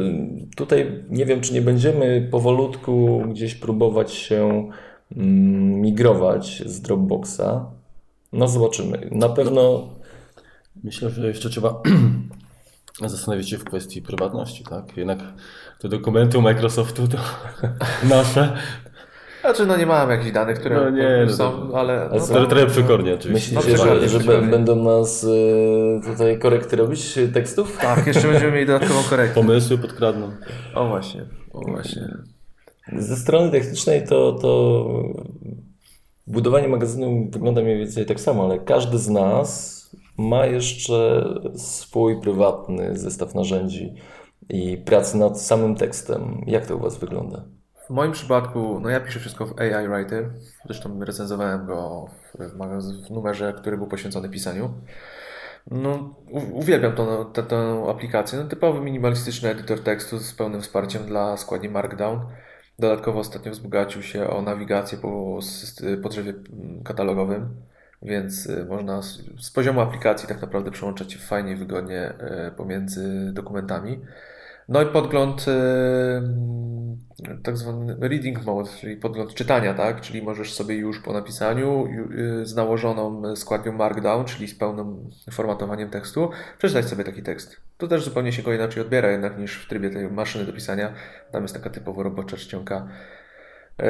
[0.57, 4.69] tutaj nie wiem, czy nie będziemy powolutku gdzieś próbować się
[5.17, 7.71] migrować z Dropboxa.
[8.33, 9.09] No zobaczymy.
[9.13, 9.89] Na pewno.
[10.85, 11.83] Myślę, że jeszcze trzeba
[13.07, 14.97] zastanowić się w kwestii prywatności, tak?
[14.97, 15.19] Jednak
[15.81, 17.19] te dokumenty Microsoftu to
[18.17, 18.57] nasze.
[19.41, 22.11] Znaczy, no nie mam jakichś danych, które no nie, są, no, ale...
[22.13, 23.55] No, ale trochę przykornie oczywiście.
[23.57, 27.79] Myślicie, no, że, że, że będą nas y, tutaj korekty robić tekstów?
[27.79, 29.35] Tak, jeszcze będziemy mieli dodatkową korektę.
[29.35, 30.31] Pomysły podkradną.
[30.75, 32.09] O właśnie, o właśnie.
[32.99, 34.87] Ze strony technicznej to, to
[36.27, 39.81] budowanie magazynu wygląda mniej więcej tak samo, ale każdy z nas
[40.19, 41.25] ma jeszcze
[41.57, 43.95] swój prywatny zestaw narzędzi
[44.49, 46.45] i pracy nad samym tekstem.
[46.47, 47.45] Jak to u Was wygląda?
[47.87, 50.31] W moim przypadku, no ja piszę wszystko w AI Writer,
[50.65, 54.71] zresztą recenzowałem go w, w numerze, który był poświęcony pisaniu.
[55.71, 56.15] No,
[56.53, 58.39] uwielbiam tą, tę, tę aplikację.
[58.39, 62.21] No, typowy minimalistyczny edytor tekstu z pełnym wsparciem dla składni Markdown.
[62.81, 65.39] Dodatkowo ostatnio wzbogacił się o nawigację po,
[66.03, 66.35] po drzewie
[66.85, 67.57] katalogowym,
[68.03, 69.03] więc y, można
[69.39, 72.13] z poziomu aplikacji tak naprawdę przełączać się fajnie i wygodnie
[72.49, 74.01] y, pomiędzy dokumentami.
[74.71, 75.53] No i podgląd, y,
[77.43, 80.01] tak zwany reading mode, czyli podgląd czytania, tak?
[80.01, 85.91] Czyli możesz sobie już po napisaniu y, z nałożoną składnią Markdown, czyli z pełnym formatowaniem
[85.91, 87.61] tekstu, przeczytać sobie taki tekst.
[87.79, 90.93] To też zupełnie się go inaczej odbiera jednak niż w trybie tej maszyny do pisania.
[91.33, 92.89] Tam jest taka typowo robocza czcionka.
[93.83, 93.85] Y,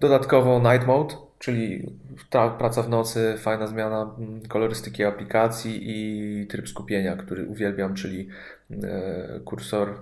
[0.00, 1.96] dodatkowo night mode, czyli
[2.30, 8.28] ta praca w nocy, fajna zmiana mm, kolorystyki aplikacji i tryb skupienia, który uwielbiam, czyli
[8.70, 9.94] e, kursor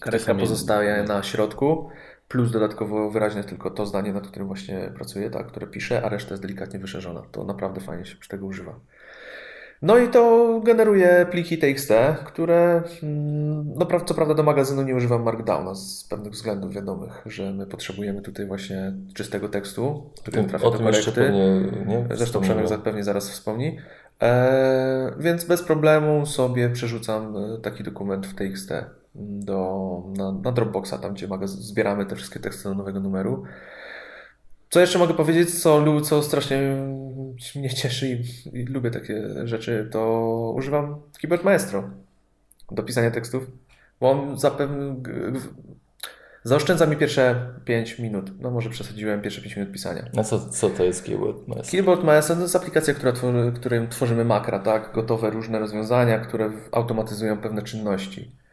[0.00, 1.90] karetka pozostaje na środku,
[2.28, 6.30] plus dodatkowo wyraźnie tylko to zdanie, nad którym właśnie pracuję, tak, które piszę, a reszta
[6.30, 7.22] jest delikatnie wyszerzona.
[7.32, 8.74] To naprawdę fajnie się przy tego używa.
[9.84, 11.92] No i to generuje pliki TXT,
[12.24, 17.52] które, mm, no co prawda do magazynu nie używam Markdowna z pewnych względów wiadomych, że
[17.52, 21.12] my potrzebujemy tutaj właśnie czystego tekstu, który trafia do korekty.
[21.12, 22.06] Pewnie, nie?
[22.14, 23.78] Zresztą Przemek pewnie zaraz wspomni.
[24.22, 28.72] E, więc bez problemu sobie przerzucam e, taki dokument w TXT.
[29.14, 33.44] do, na, na Dropboxa, tam gdzie magaz- zbieramy te wszystkie teksty do nowego numeru.
[34.74, 36.58] Co jeszcze mogę powiedzieć, co, co strasznie
[37.56, 41.90] mnie cieszy i, i lubię takie rzeczy, to używam Keyboard Maestro
[42.70, 43.50] do pisania tekstów,
[44.00, 44.96] bo on zapewne
[46.44, 48.40] zaoszczędza mi pierwsze 5 minut.
[48.40, 50.04] No może przesadziłem pierwsze 5 minut pisania.
[50.16, 51.66] A co, co to jest Keyword Master?
[51.70, 53.12] Keyboard Maestro to jest aplikacja, która
[53.54, 54.92] którym tworzymy makra, tak?
[54.94, 58.43] Gotowe różne rozwiązania, które automatyzują pewne czynności.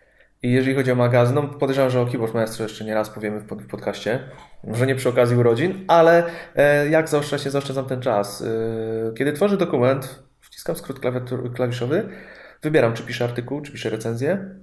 [0.43, 3.39] I jeżeli chodzi o magazyn, no podejrzewam, że o Keyboard Maestro jeszcze nie raz powiemy
[3.39, 4.19] w, pod, w podcaście.
[4.63, 6.23] Może nie przy okazji urodzin, ale
[6.55, 8.41] e, jak zaoszczędzam, się zaoszczędzam ten czas?
[8.41, 10.99] E, kiedy tworzę dokument, wciskam skrót
[11.55, 12.09] klawiszowy,
[12.61, 14.55] wybieram, czy piszę artykuł, czy piszę recenzję.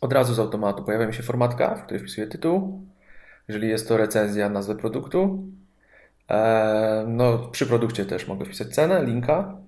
[0.00, 2.86] Od razu z automatu pojawia mi się formatka, w której wpisuję tytuł.
[3.48, 5.44] Jeżeli jest to recenzja, nazwę produktu.
[6.30, 9.67] E, no, przy produkcie też mogę wpisać cenę, linka.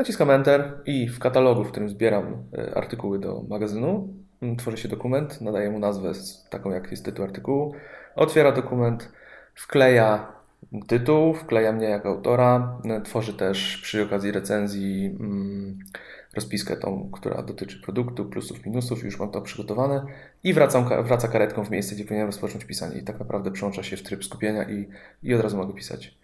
[0.00, 4.08] Naciskam Enter i w katalogu, w którym zbieram e, artykuły do magazynu,
[4.58, 6.12] tworzy się dokument, nadaje mu nazwę
[6.50, 7.74] taką, jak jest tytuł artykułu.
[8.16, 9.12] Otwiera dokument,
[9.54, 10.32] wkleja
[10.86, 15.18] tytuł, wkleja mnie jako autora, e, tworzy też przy okazji recenzji
[16.34, 20.06] rozpiskę tą, która dotyczy produktu, plusów, minusów, już mam to przygotowane
[20.44, 23.96] i wracam, wraca karetką w miejsce, gdzie powinienem rozpocząć pisanie i tak naprawdę przełącza się
[23.96, 24.88] w tryb skupienia i,
[25.22, 26.19] i od razu mogę pisać.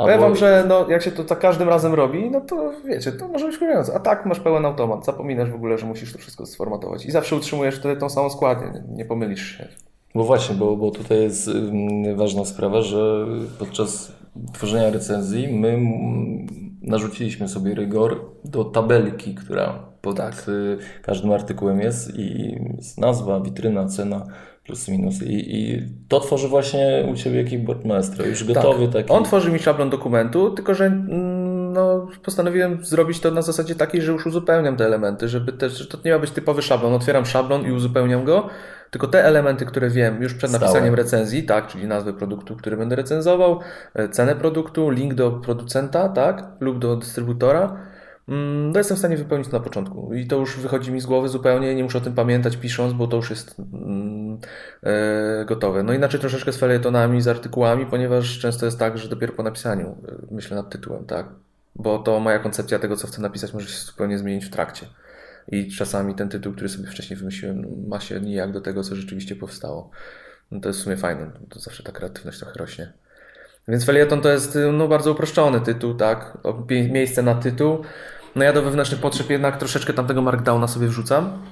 [0.00, 3.12] A, Powiem wam, że no, jak się to tak każdym razem robi, no to wiecie,
[3.12, 3.94] to może być wkurzające.
[3.94, 7.36] A tak masz pełen automat, zapominasz w ogóle, że musisz to wszystko sformatować i zawsze
[7.36, 9.68] utrzymujesz wtedy tą samą składnię, nie, pomylisz się.
[10.14, 11.50] Bo właśnie, bo, bo tutaj jest
[12.16, 13.26] ważna sprawa, że
[13.58, 14.12] podczas
[14.52, 15.78] tworzenia recenzji my
[16.82, 20.48] narzuciliśmy sobie rygor do tabelki, która pod Tak.
[20.48, 24.26] y, każdym artykułem jest i jest nazwa, witryna, cena,
[24.70, 25.24] plusy, minusy.
[25.24, 28.92] I, I to tworzy właśnie u Ciebie Keyboard Maestro, już gotowy tak.
[28.92, 29.10] taki.
[29.10, 34.02] On tworzy mi szablon dokumentu, tylko że mm, no, postanowiłem zrobić to na zasadzie takiej,
[34.02, 36.94] że już uzupełniam te elementy, żeby też, że to nie ma być typowy szablon.
[36.94, 38.48] Otwieram szablon i uzupełniam go,
[38.90, 40.64] tylko te elementy, które wiem już przed Stałe.
[40.64, 43.60] napisaniem recenzji, tak, czyli nazwę produktu, który będę recenzował,
[43.94, 47.76] e, cenę produktu, link do producenta, tak, lub do dystrybutora,
[48.30, 50.14] mm, to jestem w stanie wypełnić na początku.
[50.14, 53.06] I to już wychodzi mi z głowy zupełnie, nie muszę o tym pamiętać pisząc, bo
[53.06, 54.38] to już jest mm,
[54.82, 55.82] e, gotowe.
[55.82, 59.86] No inaczej troszeczkę z felietonami, z artykułami, ponieważ często jest tak, że dopiero po napisaniu
[60.08, 61.26] e, myślę nad tytułem, tak?
[61.76, 64.86] Bo to moja koncepcja tego, co chcę napisać, może się zupełnie zmienić w trakcie.
[65.48, 69.36] I czasami ten tytuł, który sobie wcześniej wymyśliłem, ma się nijak do tego, co rzeczywiście
[69.36, 69.90] powstało.
[70.50, 72.92] No to jest w sumie fajne, to zawsze ta kreatywność trochę rośnie.
[73.68, 76.38] Więc felieton to jest no, bardzo uproszczony tytuł, tak?
[76.68, 77.84] Miejsce na tytuł.
[78.36, 81.42] No ja do wewnętrznych potrzeb jednak troszeczkę tamtego markdowna sobie wrzucam,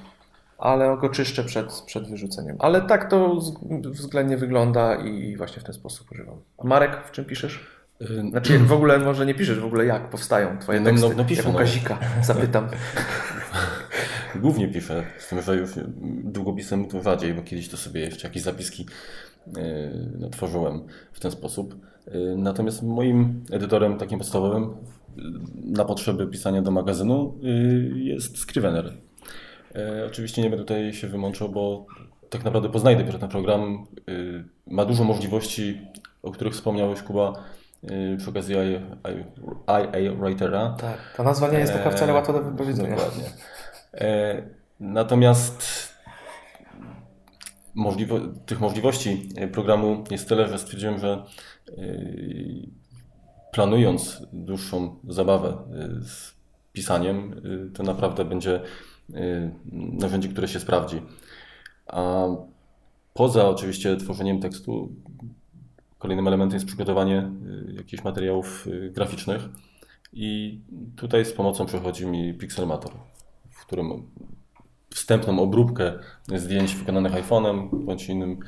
[0.57, 2.55] ale go czyszczę przed, przed wyrzuceniem.
[2.59, 3.35] Ale tak to
[3.91, 6.35] względnie wygląda i właśnie w ten sposób używam.
[6.63, 7.79] Marek, w czym piszesz?
[8.29, 11.09] Znaczy w ogóle może nie piszesz w ogóle jak powstają twoje No, teksty.
[11.09, 11.59] no, no piszę, jak no.
[11.59, 12.67] Kazika, zapytam.
[14.35, 15.69] Głównie piszę, z tym, że już
[16.23, 18.85] długopisem to rzadziej, bo kiedyś to sobie jeszcze jakieś zapiski
[19.47, 19.63] yy,
[20.19, 21.75] no, tworzyłem w ten sposób.
[22.07, 24.73] Yy, Natomiast moim edytorem takim podstawowym
[25.55, 28.85] na potrzeby pisania do magazynu yy, jest Scrivener.
[29.75, 31.85] Yy, Oczywiście nie będę tutaj się wymączał, bo
[32.29, 33.87] tak naprawdę poznaję dopiero ten program.
[34.07, 35.81] Yy, Ma dużo możliwości,
[36.23, 37.33] o których wspomniałeś Kuba
[38.17, 40.75] przy okazji IA Writera.
[40.79, 42.95] Tak, ta nazwa nie jest taka wcale łatwa do wypowiedzenia.
[42.95, 43.23] Dokładnie.
[43.93, 44.41] E,
[44.79, 45.89] natomiast
[48.45, 51.23] tych możliwości programu jest tyle, że stwierdziłem, że
[51.67, 51.73] e,
[53.51, 56.35] planując dłuższą zabawę e, z
[56.73, 58.61] pisaniem, e, to naprawdę będzie
[59.13, 61.01] e, narzędzie, które się sprawdzi.
[61.87, 62.25] A
[63.13, 64.89] poza oczywiście tworzeniem tekstu,
[65.97, 67.31] kolejnym elementem jest przygotowanie
[67.67, 69.41] jakichś materiałów graficznych.
[70.13, 70.59] I
[70.95, 72.91] tutaj z pomocą przychodzi mi Pixelmator,
[73.49, 74.03] w którym
[74.89, 75.99] wstępną obróbkę
[76.35, 78.39] zdjęć wykonanych iPhone'em bądź innym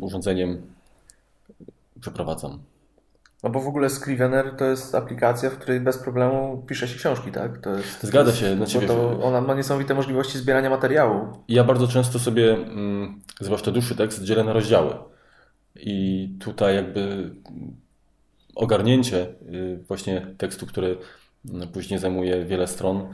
[0.00, 0.62] urządzeniem
[2.00, 2.58] przeprowadzam.
[3.44, 7.30] No bo w ogóle Scrivener to jest aplikacja, w której bez problemu pisze się książki,
[7.30, 7.58] tak?
[7.58, 11.28] To jest, Zgadza się, znaczy to ona ma niesamowite możliwości zbierania materiału.
[11.48, 14.94] Ja bardzo często sobie, mm, zwłaszcza dłuższy tekst, dzielę na rozdziały.
[15.76, 17.30] I tutaj jakby
[18.54, 20.96] ogarnięcie y, właśnie tekstu, który
[21.50, 23.08] mm, później zajmuje wiele stron,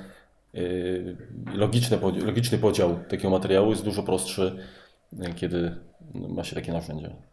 [0.54, 1.16] y,
[1.54, 4.58] logiczne, podzi- logiczny podział takiego materiału jest dużo prostszy,
[5.12, 5.76] y, kiedy
[6.14, 7.29] ma się takie narzędzie.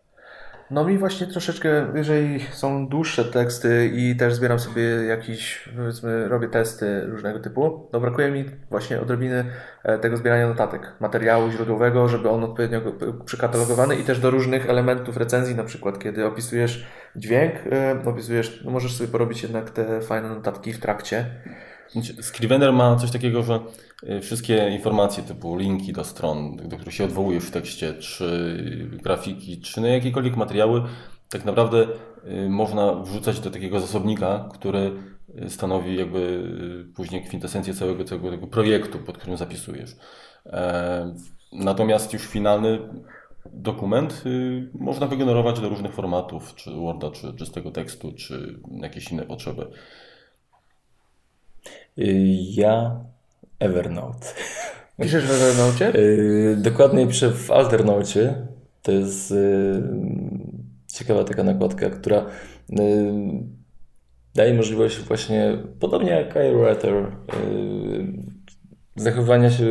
[0.72, 6.48] No mi właśnie troszeczkę, jeżeli są dłuższe teksty i też zbieram sobie jakiś, powiedzmy, robię
[6.48, 9.46] testy różnego typu, to brakuje mi właśnie odrobiny
[9.84, 14.70] e, tego zbierania notatek, materiału źródłowego, żeby on odpowiednio go- przykatalogowany i też do różnych
[14.70, 20.02] elementów recenzji, na przykład kiedy opisujesz dźwięk, e, opisujesz, no możesz sobie porobić jednak te
[20.02, 21.26] fajne notatki w trakcie,
[22.22, 23.60] Scrivener ma coś takiego, że
[24.04, 28.58] y, wszystkie informacje typu linki do stron, do których się odwołujesz w tekście, czy
[29.04, 30.84] grafiki, czy na jakiekolwiek materiały,
[31.30, 31.88] tak naprawdę
[32.28, 34.92] y, można wrzucać do takiego zasobnika, który
[35.44, 36.44] y, stanowi jakby
[36.96, 39.96] później kwintesencję całego tego, tego projektu, pod którym zapisujesz.
[40.46, 41.16] E,
[41.54, 42.80] natomiast już finalny
[43.46, 44.24] dokument
[44.74, 49.68] można wygenerować do różnych formatów, czy Worda, czy czystego tekstu, czy jakieś inne potrzeby.
[51.98, 53.06] Ja
[53.60, 54.28] Evernote.
[55.02, 56.00] Piszesz w Evernote?
[56.00, 58.48] Y, dokładnie piszę w Alternote.
[58.82, 59.84] To jest y,
[60.94, 62.26] ciekawa taka nakładka, która
[62.70, 62.84] y,
[64.36, 67.12] daje możliwość właśnie, podobnie jak iWriter,
[68.96, 69.66] zachowania się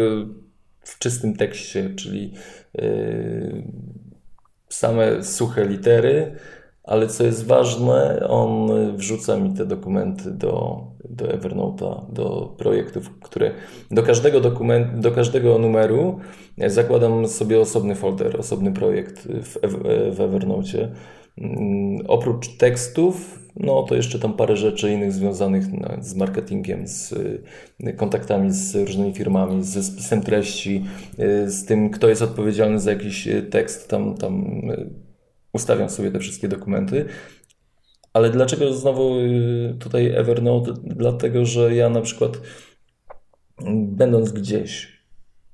[0.81, 2.35] w czystym tekście, czyli
[4.69, 6.37] same suche litery,
[6.87, 13.51] ale co jest ważne, on wrzuca mi te dokumenty do, do Evernote'a, do projektów, które
[13.91, 16.19] do każdego dokumentu, do każdego numeru
[16.67, 19.59] zakładam sobie osobny folder, osobny projekt w,
[20.17, 20.21] w.
[21.39, 27.15] Mm, oprócz tekstów, no to jeszcze tam parę rzeczy innych związanych no, z marketingiem, z
[27.97, 30.85] kontaktami z różnymi firmami, ze spisem treści,
[31.47, 34.63] z tym, kto jest odpowiedzialny za jakiś tekst, tam, tam
[35.57, 37.07] ustawiam sobie te wszystkie dokumenty.
[38.13, 40.73] Ale dlaczego znowu y, tutaj Evernote?
[40.85, 42.41] Dlatego, że ja na przykład
[43.73, 45.03] będąc gdzieś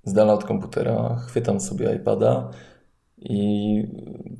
[0.05, 2.51] z dala od komputera, chwytam sobie iPada
[3.19, 3.87] i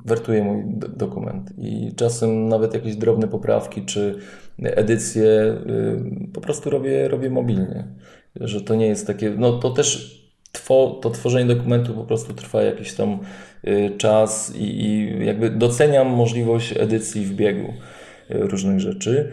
[0.05, 0.63] wertuję mój
[0.97, 1.53] dokument.
[1.57, 4.17] I czasem nawet jakieś drobne poprawki czy
[4.59, 7.87] edycje y, po prostu robię, robię mobilnie.
[8.35, 10.22] Że to nie jest takie, no to też
[11.01, 13.19] to tworzenie dokumentu po prostu trwa jakiś tam
[13.67, 17.73] y, czas i, i jakby doceniam możliwość edycji w biegu y,
[18.29, 19.31] różnych rzeczy.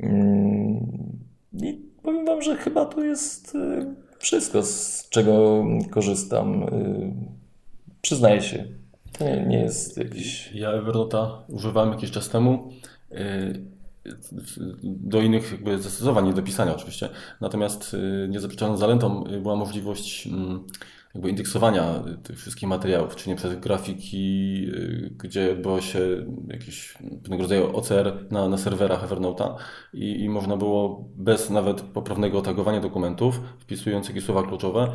[0.00, 1.18] Mm,
[1.62, 3.86] I powiem Wam, że chyba to jest y,
[4.18, 6.66] wszystko, z czego korzystam.
[8.02, 8.64] Przyznaję się,
[9.18, 10.52] to nie, nie jest jakiś...
[10.54, 12.72] Ja Evernote'a używałem jakiś czas temu
[14.82, 17.08] do innych jakby zastosowań, do pisania oczywiście.
[17.40, 20.66] Natomiast y, niezaprzeczalną zalętą y, była możliwość mm,
[21.14, 26.00] jakby indeksowania tych wszystkich materiałów, czyli przez grafiki, y, gdzie odbyło się
[26.48, 29.54] jakiś pewnego rodzaju OCR na, na serwerach Evernote'a
[29.94, 34.92] i, i można było bez nawet poprawnego tagowania dokumentów, wpisując jakieś słowa kluczowe,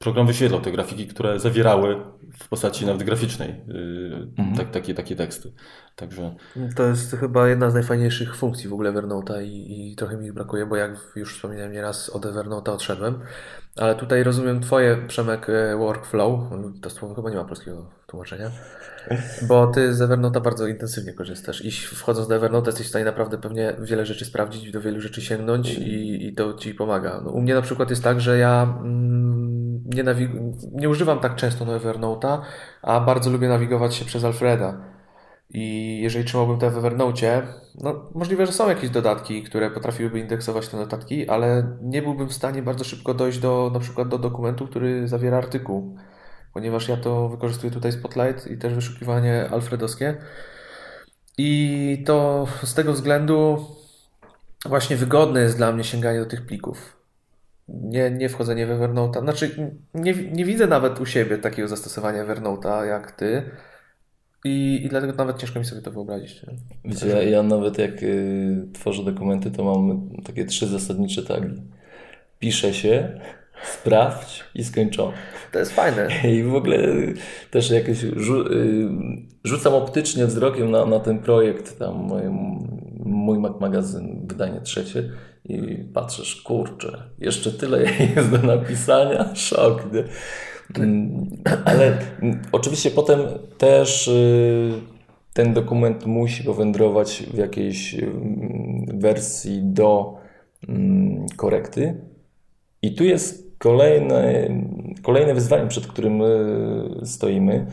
[0.00, 1.96] program wyświetlał te grafiki, które zawierały
[2.38, 3.54] w postaci nawet graficznej
[4.38, 4.56] mhm.
[4.56, 5.52] tak, takie, takie teksty.
[5.96, 6.34] Także...
[6.76, 10.32] To jest chyba jedna z najfajniejszych funkcji w ogóle Evernote'a i, i trochę mi ich
[10.32, 13.20] brakuje, bo jak już wspominałem nieraz od Evernote'a odszedłem,
[13.76, 16.40] ale tutaj rozumiem Twoje, Przemek, e, workflow,
[16.82, 18.50] to słowo chyba nie ma polskiego tłumaczenia,
[19.48, 23.38] bo Ty z Evernote'a bardzo intensywnie korzystasz i wchodząc do Evernote jesteś w stanie naprawdę
[23.38, 27.20] pewnie wiele rzeczy sprawdzić, do wielu rzeczy sięgnąć i, i to Ci pomaga.
[27.24, 30.04] No, u mnie na przykład jest tak, że ja mm, nie,
[30.72, 32.40] nie używam tak często do Evernote'a,
[32.82, 34.99] a bardzo lubię nawigować się przez Alfreda.
[35.54, 37.42] I jeżeli trzymałbym to w Evernote,
[37.74, 42.32] no możliwe, że są jakieś dodatki, które potrafiłyby indeksować te notatki, ale nie byłbym w
[42.32, 45.96] stanie bardzo szybko dojść do na przykład do dokumentu, który zawiera artykuł,
[46.54, 50.16] ponieważ ja to wykorzystuję tutaj Spotlight i też wyszukiwanie alfredowskie.
[51.38, 53.66] I to z tego względu
[54.66, 56.96] właśnie wygodne jest dla mnie sięganie do tych plików.
[57.68, 59.20] Nie, nie wchodzenie w Evernote.
[59.20, 63.50] Znaczy, nie, nie widzę nawet u siebie takiego zastosowania Evernote'a jak ty
[64.44, 66.40] i, I dlatego nawet ciężko mi sobie to wyobrazić.
[66.84, 71.62] Wiecie, ja, ja nawet jak y, tworzę dokumenty, to mam takie trzy zasadnicze tagi.
[72.38, 73.20] Pisze się,
[73.64, 75.12] sprawdź i skończone.
[75.52, 76.08] To jest fajne.
[76.24, 76.78] I w ogóle
[77.50, 78.88] też jakieś rzu y,
[79.44, 82.22] rzucam optycznie wzrokiem na, na ten projekt, tam mój,
[83.04, 85.10] mój magazyn, wydanie trzecie
[85.44, 87.82] i patrzysz, kurczę, jeszcze tyle
[88.16, 89.92] jest do napisania, szok.
[89.92, 90.04] Nie?
[90.84, 91.30] Mm,
[91.64, 91.98] ale
[92.52, 93.20] oczywiście potem
[93.58, 94.72] też y,
[95.32, 100.16] ten dokument musi powędrować w jakiejś mm, wersji do
[100.68, 102.00] mm, korekty.
[102.82, 104.48] I tu jest kolejne,
[105.02, 106.20] kolejne wyzwanie, przed którym
[107.04, 107.66] stoimy,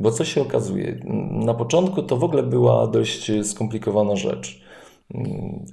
[0.00, 1.00] bo co się okazuje?
[1.30, 4.60] Na początku to w ogóle była dość skomplikowana rzecz.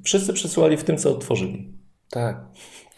[0.03, 1.73] Wszyscy przesyłali w tym, co otworzyli.
[2.09, 2.45] Tak.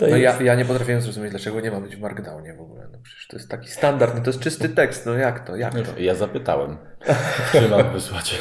[0.02, 2.88] No ja, ja nie potrafiłem zrozumieć, dlaczego nie ma być w Markdownie w ogóle.
[2.92, 5.74] No przecież to jest taki standard, no to jest czysty tekst, no jak to, jak
[5.74, 6.00] to?
[6.00, 6.78] Ja zapytałem,
[7.52, 8.40] czy mam wysłać.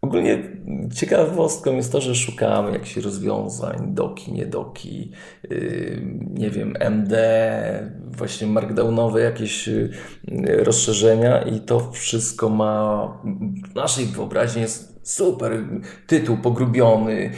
[0.00, 0.42] Ogólnie
[0.94, 5.12] ciekawostką jest to, że szukamy jakichś rozwiązań, doki, nie doki,
[6.30, 7.16] nie wiem, MD,
[8.04, 9.68] właśnie markdownowe jakieś
[10.58, 13.06] rozszerzenia i to wszystko ma
[13.72, 15.64] w naszej wyobraźni jest super,
[16.06, 17.30] tytuł pogrubiony,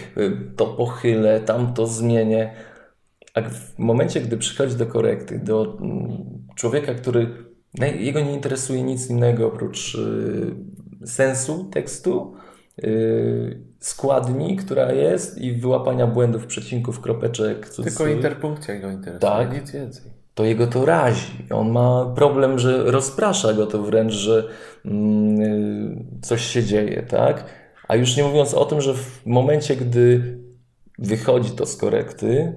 [0.56, 2.54] to pochylę, tam to zmienię.
[3.34, 7.46] A w momencie, gdy przychodzi do korekty, do mm, człowieka, który
[7.98, 12.36] jego nie interesuje nic innego oprócz y, sensu tekstu,
[13.80, 17.68] składni, która jest i wyłapania błędów, przecinków, kropeczek.
[17.68, 20.12] Tylko interpunkcja go interesuje, tak, nic więcej.
[20.34, 21.46] To jego to razi.
[21.50, 24.48] On ma problem, że rozprasza go to wręcz, że
[24.84, 27.44] mm, y, coś się dzieje, tak?
[27.88, 30.36] A już nie mówiąc o tym, że w momencie, gdy
[30.98, 32.52] wychodzi to z korekty,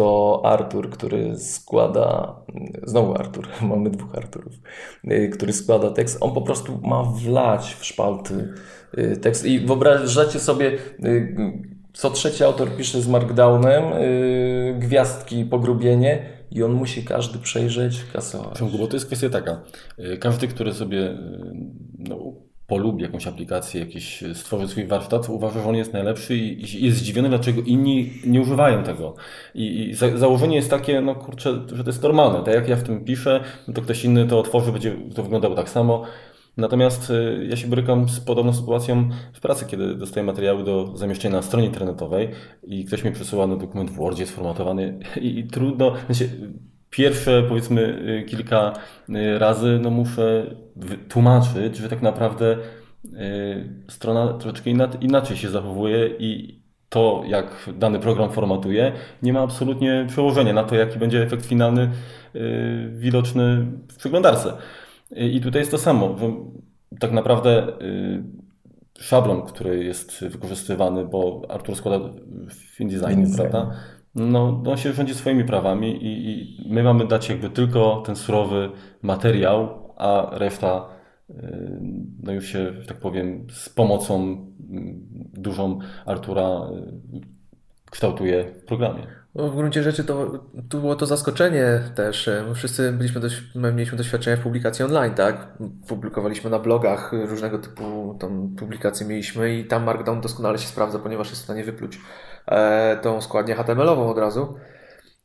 [0.00, 2.36] to Artur, który składa,
[2.82, 4.52] znowu Artur, mamy dwóch Arturów,
[5.04, 8.54] y, który składa tekst, on po prostu ma wlać w szpalty
[8.98, 9.44] y, tekst.
[9.44, 11.36] I wyobrażacie sobie, y,
[11.92, 13.84] co trzeci autor pisze z Markdownem,
[14.78, 18.58] gwiazdki, pogrubienie, i on musi każdy przejrzeć, kasować.
[18.78, 19.60] Bo to jest kwestia taka.
[20.20, 21.18] Każdy, który sobie
[21.98, 22.32] no,
[22.70, 27.28] polubi jakąś aplikację, jakiś stworzy swój warsztat, uważa, że on jest najlepszy i jest zdziwiony,
[27.28, 29.14] dlaczego inni nie używają tego.
[29.54, 32.44] I, i za, założenie jest takie, no kurczę, że to jest normalne.
[32.44, 35.54] Tak jak ja w tym piszę, no to ktoś inny to otworzy, będzie to wyglądało
[35.54, 36.02] tak samo.
[36.56, 41.36] Natomiast y, ja się borykam z podobną sytuacją w pracy, kiedy dostaję materiały do zamieszczenia
[41.36, 42.28] na stronie internetowej
[42.62, 46.30] i ktoś mi przesyła no, dokument w Wordzie sformatowany i, i trudno, znaczy,
[46.90, 48.72] pierwsze powiedzmy y, kilka
[49.08, 50.54] y, razy no muszę
[51.08, 52.56] tłumaczyć, że tak naprawdę
[53.04, 54.70] y, strona troszeczkę
[55.00, 60.74] inaczej się zachowuje i to, jak dany program formatuje, nie ma absolutnie przełożenia na to,
[60.74, 61.90] jaki będzie efekt finalny
[62.90, 64.52] widoczny w przeglądarce.
[65.16, 66.16] I tutaj jest to samo,
[67.00, 67.66] tak naprawdę
[68.98, 71.98] szablon, który jest wykorzystywany, bo Artur składa
[72.50, 73.70] w InDesign, prawda?
[74.14, 78.70] No, on się rządzi swoimi prawami i, i, my mamy dać jakby tylko ten surowy
[79.02, 80.88] materiał, a reszta
[81.30, 81.34] y,
[82.22, 85.00] no już się, że tak powiem, z pomocą mm,
[85.32, 86.68] dużą Artura
[87.14, 87.20] y,
[87.90, 89.06] kształtuje w programie.
[89.34, 92.30] No, w gruncie rzeczy to, to było to zaskoczenie też.
[92.48, 95.58] My wszyscy byliśmy dość, mieliśmy doświadczenia w publikacji online, tak?
[95.88, 101.28] Publikowaliśmy na blogach, różnego typu tam publikacje mieliśmy i tam Markdown doskonale się sprawdza, ponieważ
[101.30, 102.00] jest w stanie wypluć e,
[103.02, 104.54] tą składnię HTML-ową od razu.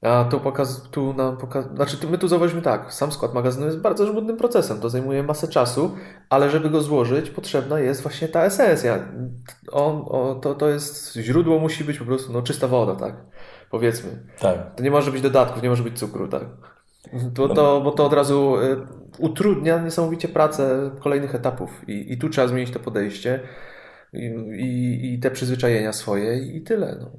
[0.02, 3.80] A tu, pokaz, tu nam pokaz, znaczy my tu zauważyliśmy tak, sam skład magazynu jest
[3.80, 5.92] bardzo żmudnym procesem, to zajmuje masę czasu,
[6.30, 9.00] ale żeby go złożyć potrzebna jest właśnie ta esencja.
[9.72, 10.06] On,
[10.42, 13.16] to, to jest, źródło musi być po prostu no, czysta woda, tak?
[13.72, 14.10] Powiedzmy.
[14.40, 14.76] Tak.
[14.76, 16.44] To nie może być dodatków, nie może być cukru, tak?
[17.36, 18.78] To, to, bo to od razu y,
[19.18, 23.40] utrudnia niesamowicie pracę kolejnych etapów i, i tu trzeba zmienić to podejście
[24.16, 26.98] i, i te przyzwyczajenia swoje i tyle.
[27.00, 27.12] No.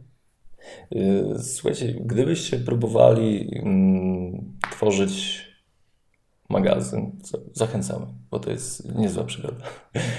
[1.00, 5.46] Y, słuchajcie, gdybyście próbowali mm, tworzyć
[6.48, 7.12] magazyn,
[7.52, 9.64] zachęcamy, bo to jest niezła przygoda.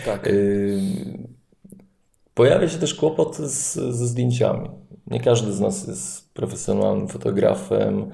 [0.06, 0.28] Tak.
[0.28, 0.80] Y,
[2.34, 4.70] pojawia się też kłopot z, ze zdjęciami.
[5.08, 8.12] Nie każdy z nas jest profesjonalnym fotografem.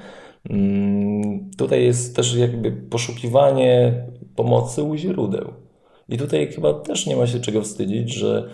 [0.50, 4.06] Mm, tutaj jest też jakby poszukiwanie
[4.36, 5.63] pomocy u źródeł.
[6.14, 8.50] I tutaj chyba też nie ma się czego wstydzić, że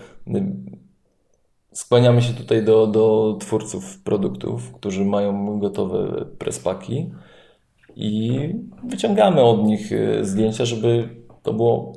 [1.72, 7.12] skłaniamy się tutaj do, do twórców produktów, którzy mają gotowe prespaki
[7.95, 8.39] i
[8.84, 11.10] wyciągamy od nich e, zdjęcia, żeby
[11.44, 11.94] to było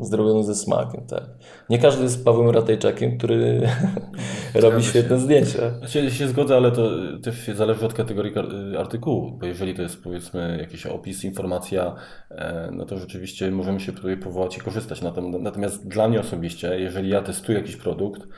[0.00, 1.06] zrobione ze smakiem.
[1.06, 1.24] Tak.
[1.70, 3.68] Nie każdy jest Pawłem Ratajczakiem, który
[4.54, 5.70] robi świetne zdjęcia.
[5.78, 6.90] Znaczy, się zgodzę, ale to
[7.22, 8.32] też zależy od kategorii
[8.78, 11.94] artykułu, bo jeżeli to jest powiedzmy jakiś opis, informacja,
[12.30, 15.02] e, no to rzeczywiście możemy się tutaj powołać i korzystać.
[15.40, 18.28] Natomiast dla mnie osobiście, jeżeli ja testuję jakiś produkt,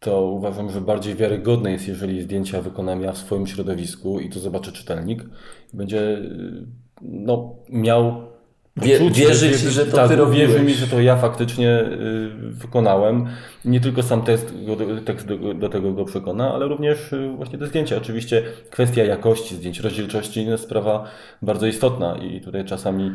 [0.00, 4.40] to uważam, że bardziej wiarygodne jest, jeżeli zdjęcia wykonam ja w swoim środowisku i to
[4.40, 5.24] zobaczy czytelnik,
[5.74, 6.18] będzie
[7.02, 8.27] no, miał
[8.82, 10.48] Wie, wierzy ci, że to tak, ty robiłeś.
[10.48, 13.26] Wierzy mi, że to ja faktycznie y, wykonałem.
[13.64, 14.54] Nie tylko sam tekst,
[15.04, 17.96] tekst do, do, tego go przekona, ale również y, właśnie te zdjęcia.
[17.96, 21.04] Oczywiście kwestia jakości zdjęć, rozdzielczości jest sprawa
[21.42, 23.14] bardzo istotna i tutaj czasami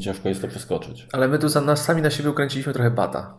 [0.00, 1.06] ciężko jest to przeskoczyć.
[1.12, 3.34] Ale my tu sami na siebie ukręciliśmy trochę bata.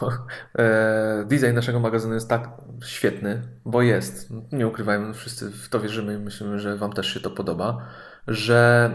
[0.00, 0.12] Bo,
[0.58, 2.50] e, design naszego magazynu jest tak
[2.84, 7.20] świetny, bo jest, nie ukrywajmy, wszyscy w to wierzymy i myślimy, że Wam też się
[7.20, 7.86] to podoba,
[8.26, 8.90] że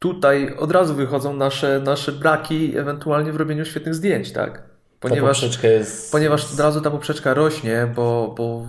[0.00, 4.62] tutaj od razu wychodzą nasze, nasze braki ewentualnie w robieniu świetnych zdjęć, tak?
[5.00, 6.12] Ponieważ, jest...
[6.12, 8.66] ponieważ od razu ta poprzeczka rośnie, bo, bo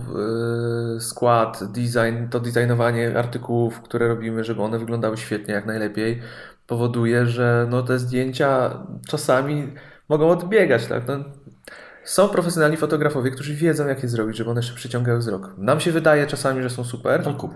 [0.94, 6.22] yy, skład, design, to designowanie artykułów, które robimy, żeby one wyglądały świetnie, jak najlepiej,
[6.66, 8.78] powoduje, że no, te zdjęcia
[9.08, 9.74] czasami
[10.08, 10.86] mogą odbiegać.
[10.86, 11.02] Tak?
[11.08, 11.14] No,
[12.04, 15.54] są profesjonalni fotografowie, którzy wiedzą, jak je zrobić, żeby one jeszcze przyciągały wzrok.
[15.58, 17.22] Nam się wydaje czasami, że są super.
[17.24, 17.50] No,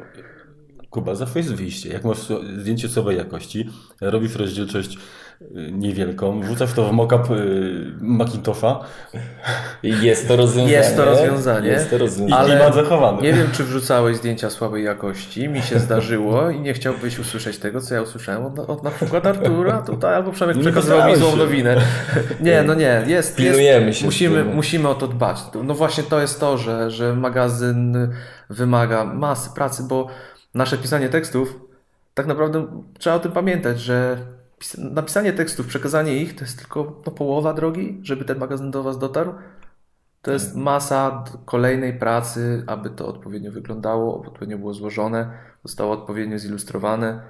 [0.96, 1.14] Kuba.
[1.14, 1.88] Zawsze jest wyjście.
[1.88, 2.18] Jak masz
[2.58, 3.68] zdjęcie słabej jakości,
[4.00, 4.98] robisz rozdzielczość
[5.40, 8.80] y, niewielką, wrzucasz to w mockup y, Macintosha
[9.82, 10.72] Jest to rozwiązanie.
[10.72, 11.68] Jest to rozwiązanie.
[11.68, 12.36] Jest to i rozwiązanie.
[12.36, 13.22] Ale klimat zachowany.
[13.22, 15.48] Nie wiem, czy wrzucałeś zdjęcia słabej jakości.
[15.48, 19.26] Mi się zdarzyło i nie chciałbyś usłyszeć tego, co ja usłyszałem od, od na przykład
[19.26, 21.76] Artura tutaj, albo Przemek przekazywał mi złą nowinę.
[22.40, 23.36] Nie, no nie, jest.
[23.36, 25.38] Pilnujemy jest, się Musimy, musimy o to dbać.
[25.64, 28.08] No właśnie to jest to, że, że magazyn
[28.50, 30.08] wymaga masy pracy, bo
[30.56, 31.60] nasze pisanie tekstów,
[32.14, 32.66] tak naprawdę
[32.98, 34.18] trzeba o tym pamiętać, że
[34.60, 38.82] pis- napisanie tekstów, przekazanie ich to jest tylko no, połowa drogi, żeby ten magazyn do
[38.82, 39.34] Was dotarł.
[40.22, 45.30] To jest masa d- kolejnej pracy, aby to odpowiednio wyglądało, odpowiednio było złożone,
[45.64, 47.20] zostało odpowiednio zilustrowane.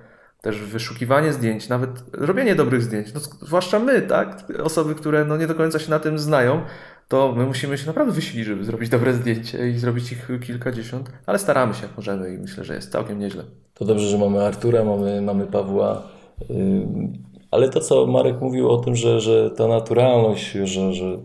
[0.41, 4.45] Też wyszukiwanie zdjęć, nawet robienie dobrych zdjęć, no, zwłaszcza my, tak?
[4.63, 6.63] Osoby, które no, nie do końca się na tym znają,
[7.09, 11.39] to my musimy się naprawdę wysilić, żeby zrobić dobre zdjęcie i zrobić ich kilkadziesiąt, ale
[11.39, 13.45] staramy się, jak możemy i myślę, że jest całkiem nieźle.
[13.75, 16.03] To dobrze, że mamy Artura, mamy, mamy Pawła.
[16.51, 17.13] ym,
[17.51, 21.19] Ale to, co Marek mówił o tym, że, że ta naturalność, że, że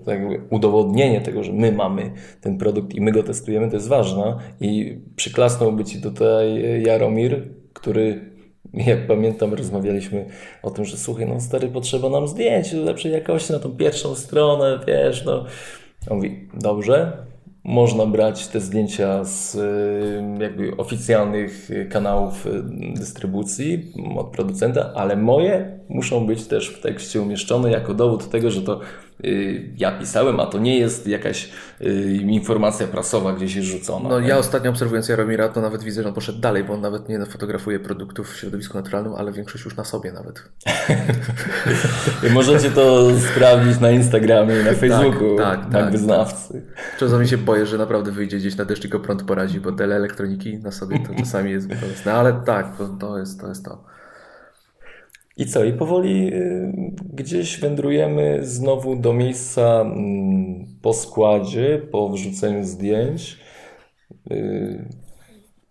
[0.49, 2.11] udowodnienie tego, że my mamy
[2.41, 4.37] ten produkt i my go testujemy, to jest ważne.
[4.59, 8.30] I przyklasnąłby ci tutaj Jaromir, który,
[8.73, 10.25] jak pamiętam, rozmawialiśmy
[10.63, 14.79] o tym, że słuchaj, no stary, potrzeba nam zdjęć lepszej jakości na tą pierwszą stronę,
[14.87, 15.45] wiesz, no.
[16.09, 17.17] On mówi, dobrze,
[17.63, 25.79] można brać te zdjęcia z y, jakby oficjalnych kanałów y, dystrybucji od producenta, ale moje
[25.89, 28.79] muszą być też w tekście umieszczone jako dowód tego, że to
[29.77, 31.49] ja pisałem, a to nie jest jakaś
[31.81, 34.09] y, informacja prasowa gdzieś jest rzucona.
[34.09, 34.27] No nie?
[34.27, 37.25] ja ostatnio obserwując Jaromira, to nawet widzę, że on poszedł dalej, bo on nawet nie
[37.25, 40.43] fotografuje produktów w środowisku naturalnym, ale większość już na sobie nawet.
[42.33, 45.91] Możecie to sprawdzić na Instagramie i na Facebooku, tak, tak, tak.
[45.91, 46.61] wyznawcy.
[46.99, 49.95] Czasami się boję, że naprawdę wyjdzie gdzieś na deszcz i go prąd porazi, bo tyle
[49.95, 53.90] elektroniki na sobie to czasami jest bolesne, ale tak, to, to, jest, to jest to.
[55.37, 55.63] I co?
[55.63, 56.71] I powoli y,
[57.13, 63.39] gdzieś wędrujemy znowu do miejsca mm, po składzie, po wrzuceniu zdjęć.
[64.31, 64.89] Y,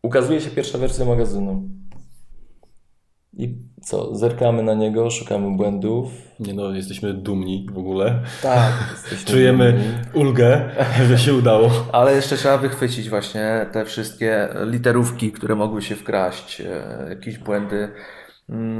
[0.02, 1.68] ukazuje się pierwsza wersja magazynu.
[3.32, 4.14] I co?
[4.14, 6.10] Zerkamy na niego, szukamy błędów.
[6.40, 8.20] Nie no, jesteśmy dumni w ogóle.
[8.42, 8.72] Tak.
[8.92, 9.94] Jesteśmy Czujemy dumni.
[10.14, 10.70] ulgę,
[11.08, 11.70] że się udało.
[11.92, 17.88] Ale jeszcze trzeba wychwycić właśnie te wszystkie literówki, które mogły się wkraść, e, jakieś błędy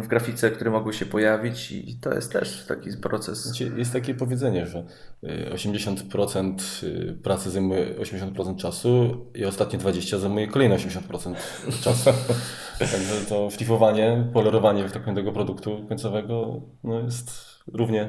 [0.03, 3.49] w grafice, które mogły się pojawić i to jest też taki proces.
[3.49, 4.85] Wiecie, Jest takie powiedzenie, że
[5.25, 6.55] y, 80%
[6.85, 11.35] y, pracy zajmuje 80% czasu i ostatnie 20% zajmuje kolejne 80%
[11.85, 12.11] czasu.
[12.79, 17.31] Także to szlifowanie, polerowanie tak powiem, tego produktu końcowego no, jest
[17.73, 18.09] równie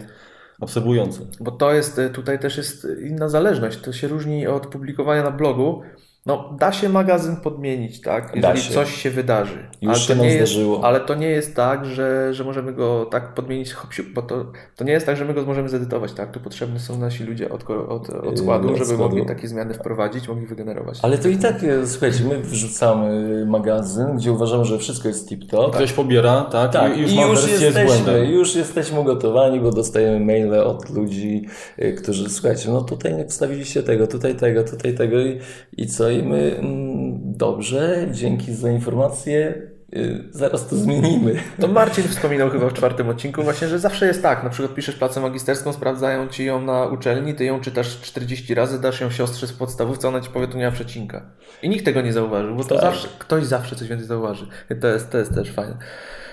[0.61, 1.19] absorbujące.
[1.39, 3.77] Bo to jest, e, tutaj też jest inna zależność.
[3.77, 5.81] To się różni od publikowania na blogu.
[6.25, 8.35] No, da się magazyn podmienić, tak?
[8.35, 8.73] Jeżeli się.
[8.73, 9.69] coś się wydarzy.
[9.81, 10.83] Już ale się to nam nie jest, zdarzyło.
[10.83, 13.75] Ale to nie jest tak, że, że możemy go tak podmienić,
[14.13, 14.45] bo to,
[14.75, 16.31] to nie jest tak, że my go możemy zedytować, tak?
[16.31, 19.03] Tu potrzebni są nasi ludzie od, od, od składu, od żeby składu.
[19.03, 20.99] mogli takie zmiany wprowadzić, mogli wygenerować.
[21.01, 21.55] Ale to i tak,
[21.85, 25.71] słuchajcie, my wrzucamy magazyn, gdzie uważamy, że wszystko jest tip-top.
[25.71, 29.71] Ktoś pobiera, tak, Tak, i już i już wersję z jesteśmy, już jesteśmy ugotowani, bo
[29.71, 31.45] dostajemy maile od ludzi,
[31.79, 35.39] y, którzy, słuchajcie, no tutaj nie wstawiliście tego, tutaj tego, tutaj tego i,
[35.77, 36.10] i co?
[36.11, 39.61] I my, mm, dobrze, dzięki za informację,
[39.95, 41.35] y, zaraz to zmienimy.
[41.59, 44.43] To Marcin wspominał chyba w czwartym odcinku właśnie, że zawsze jest tak.
[44.43, 48.81] Na przykład piszesz pracę magisterską, sprawdzają ci ją na uczelni, ty ją czytasz 40 razy,
[48.81, 51.25] dasz ją siostrze z podstawówce, ona ci powie, tu nie ma przecinka.
[51.63, 52.83] I nikt tego nie zauważył, bo to Tak.
[52.83, 54.47] zawsze, ktoś zawsze coś więcej zauważy.
[54.81, 55.77] To jest, to jest też fajne.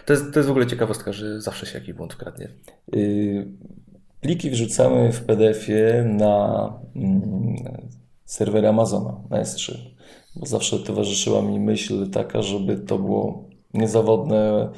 [0.06, 2.48] To jest, to jest w ogóle ciekawostka, że zawsze się jakiś błąd wkradnie.
[2.94, 3.46] Y,
[4.20, 7.56] Pliki wrzucamy w PDF-ie na mm,
[8.28, 9.72] serwer Amazona, na S3.
[10.36, 14.68] Bo zawsze towarzyszyła mi myśl taka, żeby to było niezawodne.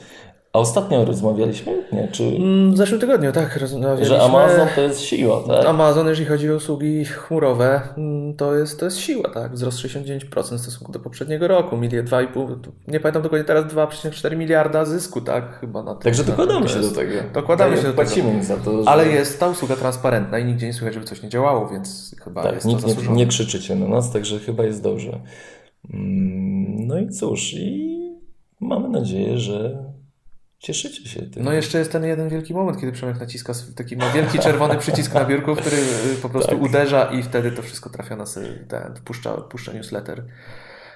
[0.52, 2.08] A ostatnio rozmawialiśmy, nie?
[2.12, 4.06] Czy, Mm, W zeszłym tygodniu, tak, rozmawialiśmy.
[4.06, 5.66] że Amazon to jest siła, tak?
[5.66, 9.52] Amazon, jeżeli chodzi o usługi chmurowe, mm, to jest, to jest siła, tak?
[9.52, 11.76] Wzrost 69% w stosunku do poprzedniego roku.
[11.76, 12.56] Miliard, 2,5,
[12.88, 15.58] nie pamiętam dokładnie teraz, 2,4 miliarda zysku, tak?
[15.60, 16.00] Chyba na to.
[16.00, 17.12] Także tym dokładamy to się do tego.
[17.34, 18.42] Dokładamy się do tego.
[18.42, 18.82] Za to.
[18.82, 18.88] Że...
[18.88, 22.42] Ale jest ta usługa transparentna i nigdzie nie słychać, żeby coś nie działało, więc chyba
[22.42, 23.16] Tak, jest nikt to nie, zasłużone.
[23.16, 25.20] nie krzyczycie na nas, także chyba jest dobrze.
[25.94, 28.00] Mm, No i cóż, i
[28.60, 29.84] mamy nadzieję, że
[30.60, 31.44] cieszycie się tym.
[31.44, 35.14] No jeszcze jest ten jeden wielki moment, kiedy Przemek naciska taki ma wielki czerwony przycisk
[35.14, 36.62] na biurku, który y, po prostu Tak.
[36.62, 38.24] uderza i wtedy to wszystko trafia na
[38.68, 40.24] ten, puszcza, puszcza newsletter.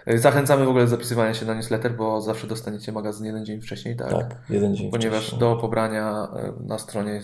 [0.09, 3.61] Y, Zachęcamy w ogóle do zapisywania się na newsletter, bo zawsze dostaniecie magazyn jeden dzień
[3.61, 4.11] wcześniej, tak?
[4.11, 5.41] tak, jeden dzień Ponieważ wcześniej.
[5.41, 6.29] do pobrania
[6.63, 7.21] y, na stronie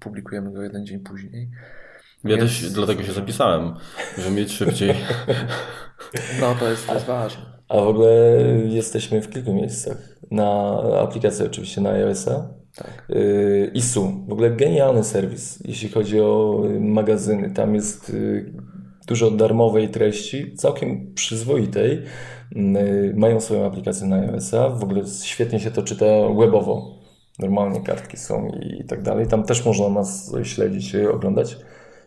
[0.00, 1.50] publikujemy go jeden dzień później.
[2.24, 3.74] Ja Więc- też dlatego się zapisałem,
[4.18, 4.94] żeby mieć szybciej.
[6.40, 7.51] No to jest, to jest ważne.
[7.68, 8.10] A w ogóle
[8.68, 9.96] jesteśmy w kilku miejscach.
[10.30, 13.06] Na aplikacji oczywiście na iOS-a, Tak.
[13.08, 17.50] Yy, ISU, w ogóle genialny serwis, jeśli chodzi o y, magazyny.
[17.50, 18.52] Tam jest y,
[19.06, 22.02] dużo darmowej treści, całkiem przyzwoitej.
[23.14, 26.06] Mają swoją aplikację na iOS-a, w ogóle świetnie się to czyta
[26.38, 26.98] webowo.
[27.38, 29.26] Normalnie kartki są i tak dalej.
[29.26, 31.56] Tam też można nas śledzić, y, oglądać.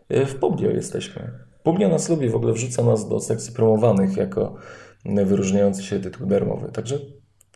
[0.09, 1.31] W Publio jesteśmy.
[1.63, 6.27] Publio nas lubi, w ogóle wrzuca nas do sekcji promowanych jako y, wyróżniający się tytuł
[6.27, 6.71] darmowy.
[6.71, 6.97] Także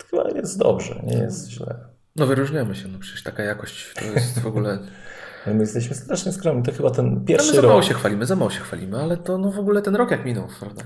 [0.09, 1.75] chyba jest dobrze, nie jest źle.
[2.15, 4.79] No wyróżniamy się, no przecież taka jakość to jest w ogóle...
[5.45, 6.63] Ale my jesteśmy strasznie skromni.
[6.63, 7.83] To chyba ten No my pierwszy za mało rok.
[7.83, 10.47] się chwalimy, za mało się chwalimy, ale to no w ogóle ten rok jak minął,
[10.59, 10.83] prawda?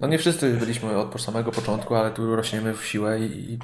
[0.00, 3.58] No nie wszyscy byliśmy od samego początku, ale tu rośniemy w siłę i,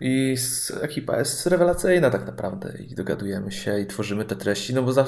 [0.00, 0.36] i
[0.80, 5.06] ekipa jest rewelacyjna tak naprawdę i dogadujemy się i tworzymy te treści, no bo za...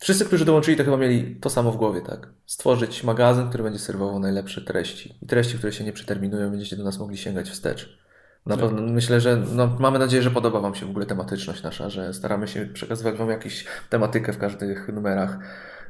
[0.00, 2.28] Wszyscy, którzy dołączyli, to chyba mieli to samo w głowie, tak?
[2.46, 5.14] Stworzyć magazyn, który będzie serwował najlepsze treści.
[5.22, 7.98] I treści, które się nie przeterminują, będziecie do nas mogli sięgać wstecz.
[8.46, 11.90] Na pewno myślę, że no, mamy nadzieję, że podoba Wam się w ogóle tematyczność nasza,
[11.90, 15.38] że staramy się przekazywać Wam jakąś tematykę w każdych numerach,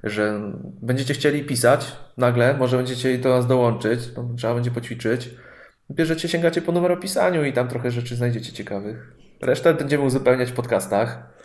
[0.05, 0.41] że
[0.83, 5.31] będziecie chcieli pisać nagle, może będziecie do nas dołączyć, no, trzeba będzie poćwiczyć.
[5.91, 9.13] Bierzecie, sięgacie po numeropisaniu i tam trochę rzeczy znajdziecie ciekawych.
[9.41, 11.40] Resztę będziemy uzupełniać w podcastach.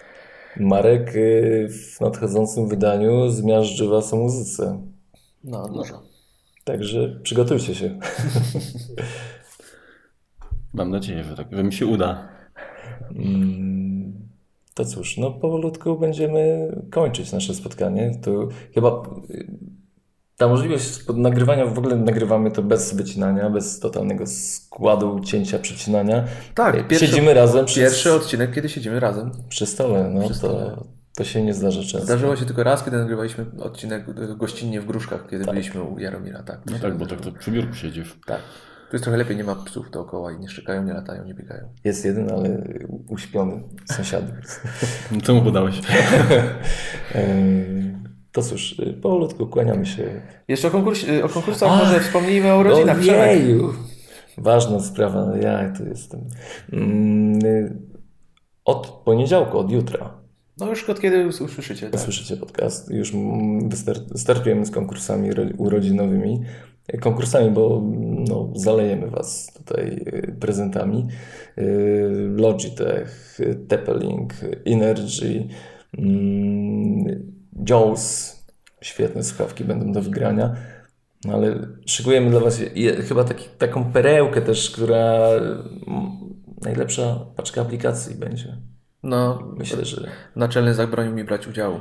[0.60, 4.82] Marek y, w nadchodzącym wydaniu zmiażdży Was o muzyce.
[5.44, 6.02] No, dużo.
[6.64, 8.00] Także przygotujcie się.
[10.74, 12.28] Mam nadzieję, że tak, że mi się uda.
[13.16, 14.14] Mm,
[14.74, 18.12] To cóż, no powolutku będziemy kończyć nasze spotkanie.
[18.22, 19.48] To chyba y,
[20.38, 26.24] ta możliwość nagrywania, w ogóle nagrywamy to bez wycinania, bez totalnego składu, cięcia, przecinania.
[26.56, 29.32] Tak, pierwszy, Siedzimy razem przy, pierwszy odcinek, kiedy siedzimy razem.
[29.50, 30.10] przy stole.
[30.14, 30.78] No, Przy to, stole.
[31.16, 32.06] to się nie zdarza często.
[32.06, 36.44] Zdarzyło się tylko raz, kiedy nagrywaliśmy odcinek y, gościnnie w Gruszkach, kiedy byliśmy u Jaromira.
[36.44, 38.16] Tak, No tak, bo tak to przy biurku siedzisz.
[38.26, 38.40] Tak.
[38.90, 41.70] Tu jest trochę lepiej, nie ma psów dookoła i nie szczekają, nie latają, nie biegają.
[41.84, 42.64] Jest jeden, ale
[43.08, 44.30] uśpiony sąsiadów.
[45.12, 45.82] No Co mu podałeś?
[48.36, 50.22] To cóż, y, powolutku kłaniamy się.
[50.48, 53.00] Jeszcze o, konkurs, y, o konkursach może wspomnijmy o urodzinach.
[53.00, 53.30] Przemek.
[53.30, 53.74] Ojeju!
[54.38, 56.22] Ważna sprawa, no ja tu jestem.
[56.74, 57.78] Mm, y,
[58.66, 60.22] Od poniedziałku, od jutra
[60.60, 61.90] No już od kiedy us- usłyszycie.
[61.90, 62.02] Tak?
[62.02, 62.92] słyszycie podcast.
[62.92, 63.70] Już mm,
[64.16, 66.42] startujemy z konkursami ro- urodzinowymi.
[67.02, 67.82] Konkursami, bo
[68.30, 70.06] no, zalejemy Was tutaj
[70.40, 71.08] prezentami.
[72.36, 74.34] Logitech, Teppelink,
[74.66, 75.48] Energy,
[75.98, 77.35] mm,
[77.70, 78.36] Jaws.
[78.82, 80.56] Świetne słuchawki będą do wygrania.
[81.26, 85.30] No ale szykujemy dla Was je, chyba taki, taką perełkę też, która
[85.88, 86.12] mm,
[86.62, 88.58] najlepsza paczka aplikacji będzie.
[89.04, 91.80] No, Myślę, że naczelny zabronił mi brać udziału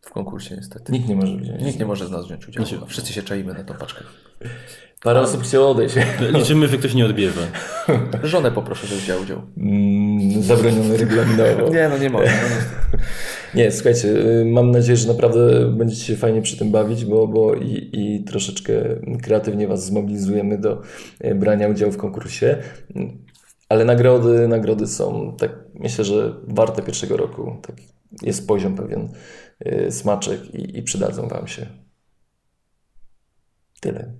[0.00, 0.92] w konkursie niestety.
[0.92, 1.62] nikt nie może wziąć.
[1.62, 2.86] Nikt nie może z nas wziąć udziału.
[2.86, 4.04] Wszyscy się czaimy na tą paczkę.
[5.02, 5.94] Parę osób chciało odejść.
[6.34, 7.46] Liczymy, że ktoś nie odbierze.
[8.22, 9.42] Żonę poproszę, żeby wzięła udział.
[9.56, 11.68] Mm, zabronione regulaminowo.
[11.68, 12.26] Nie, no nie mogę.
[12.26, 12.98] No.
[13.56, 17.54] Nie, słuchajcie, y, mam nadzieję, że naprawdę będziecie się fajnie przy tym bawić, bo, bo
[17.54, 20.82] i, i troszeczkę kreatywnie Was zmobilizujemy do
[21.24, 22.62] y, brania udziału w konkursie.
[23.68, 27.56] Ale nagrody, nagrody są, tak myślę, że warte pierwszego roku.
[27.62, 27.76] Tak
[28.22, 29.08] jest poziom pewien,
[29.66, 31.66] y, smaczek i, i przydadzą Wam się.
[33.80, 34.14] Tyle.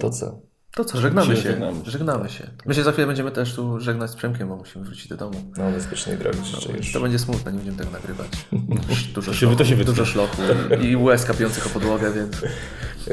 [0.00, 0.49] To co?
[0.74, 1.42] To co, żegnamy się.
[1.42, 1.90] Żegnamy się.
[1.90, 2.50] Żegnamy się.
[2.66, 5.42] My się za chwilę będziemy też tu żegnać z Przemkiem, bo musimy wrócić do domu.
[5.56, 6.68] No, bezpiecznej drogi życzę.
[6.72, 8.28] No, to będzie smutne, nie będziemy tego nagrywać.
[9.14, 10.42] Dużo szlochu, to się dużo szlochu
[10.82, 12.42] i łez kapiących o podłogę, więc...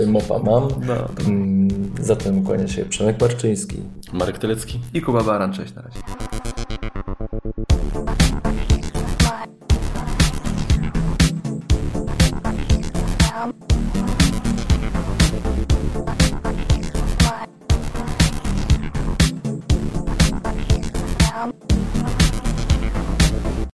[0.08, 0.68] Mopa mam.
[0.86, 1.24] No, to...
[1.26, 3.78] Mm, zatem kłania się Przemek Marczyński,
[4.14, 5.54] Marek Telecki i Kuba Baran.
[5.54, 6.00] Cześć, na razie.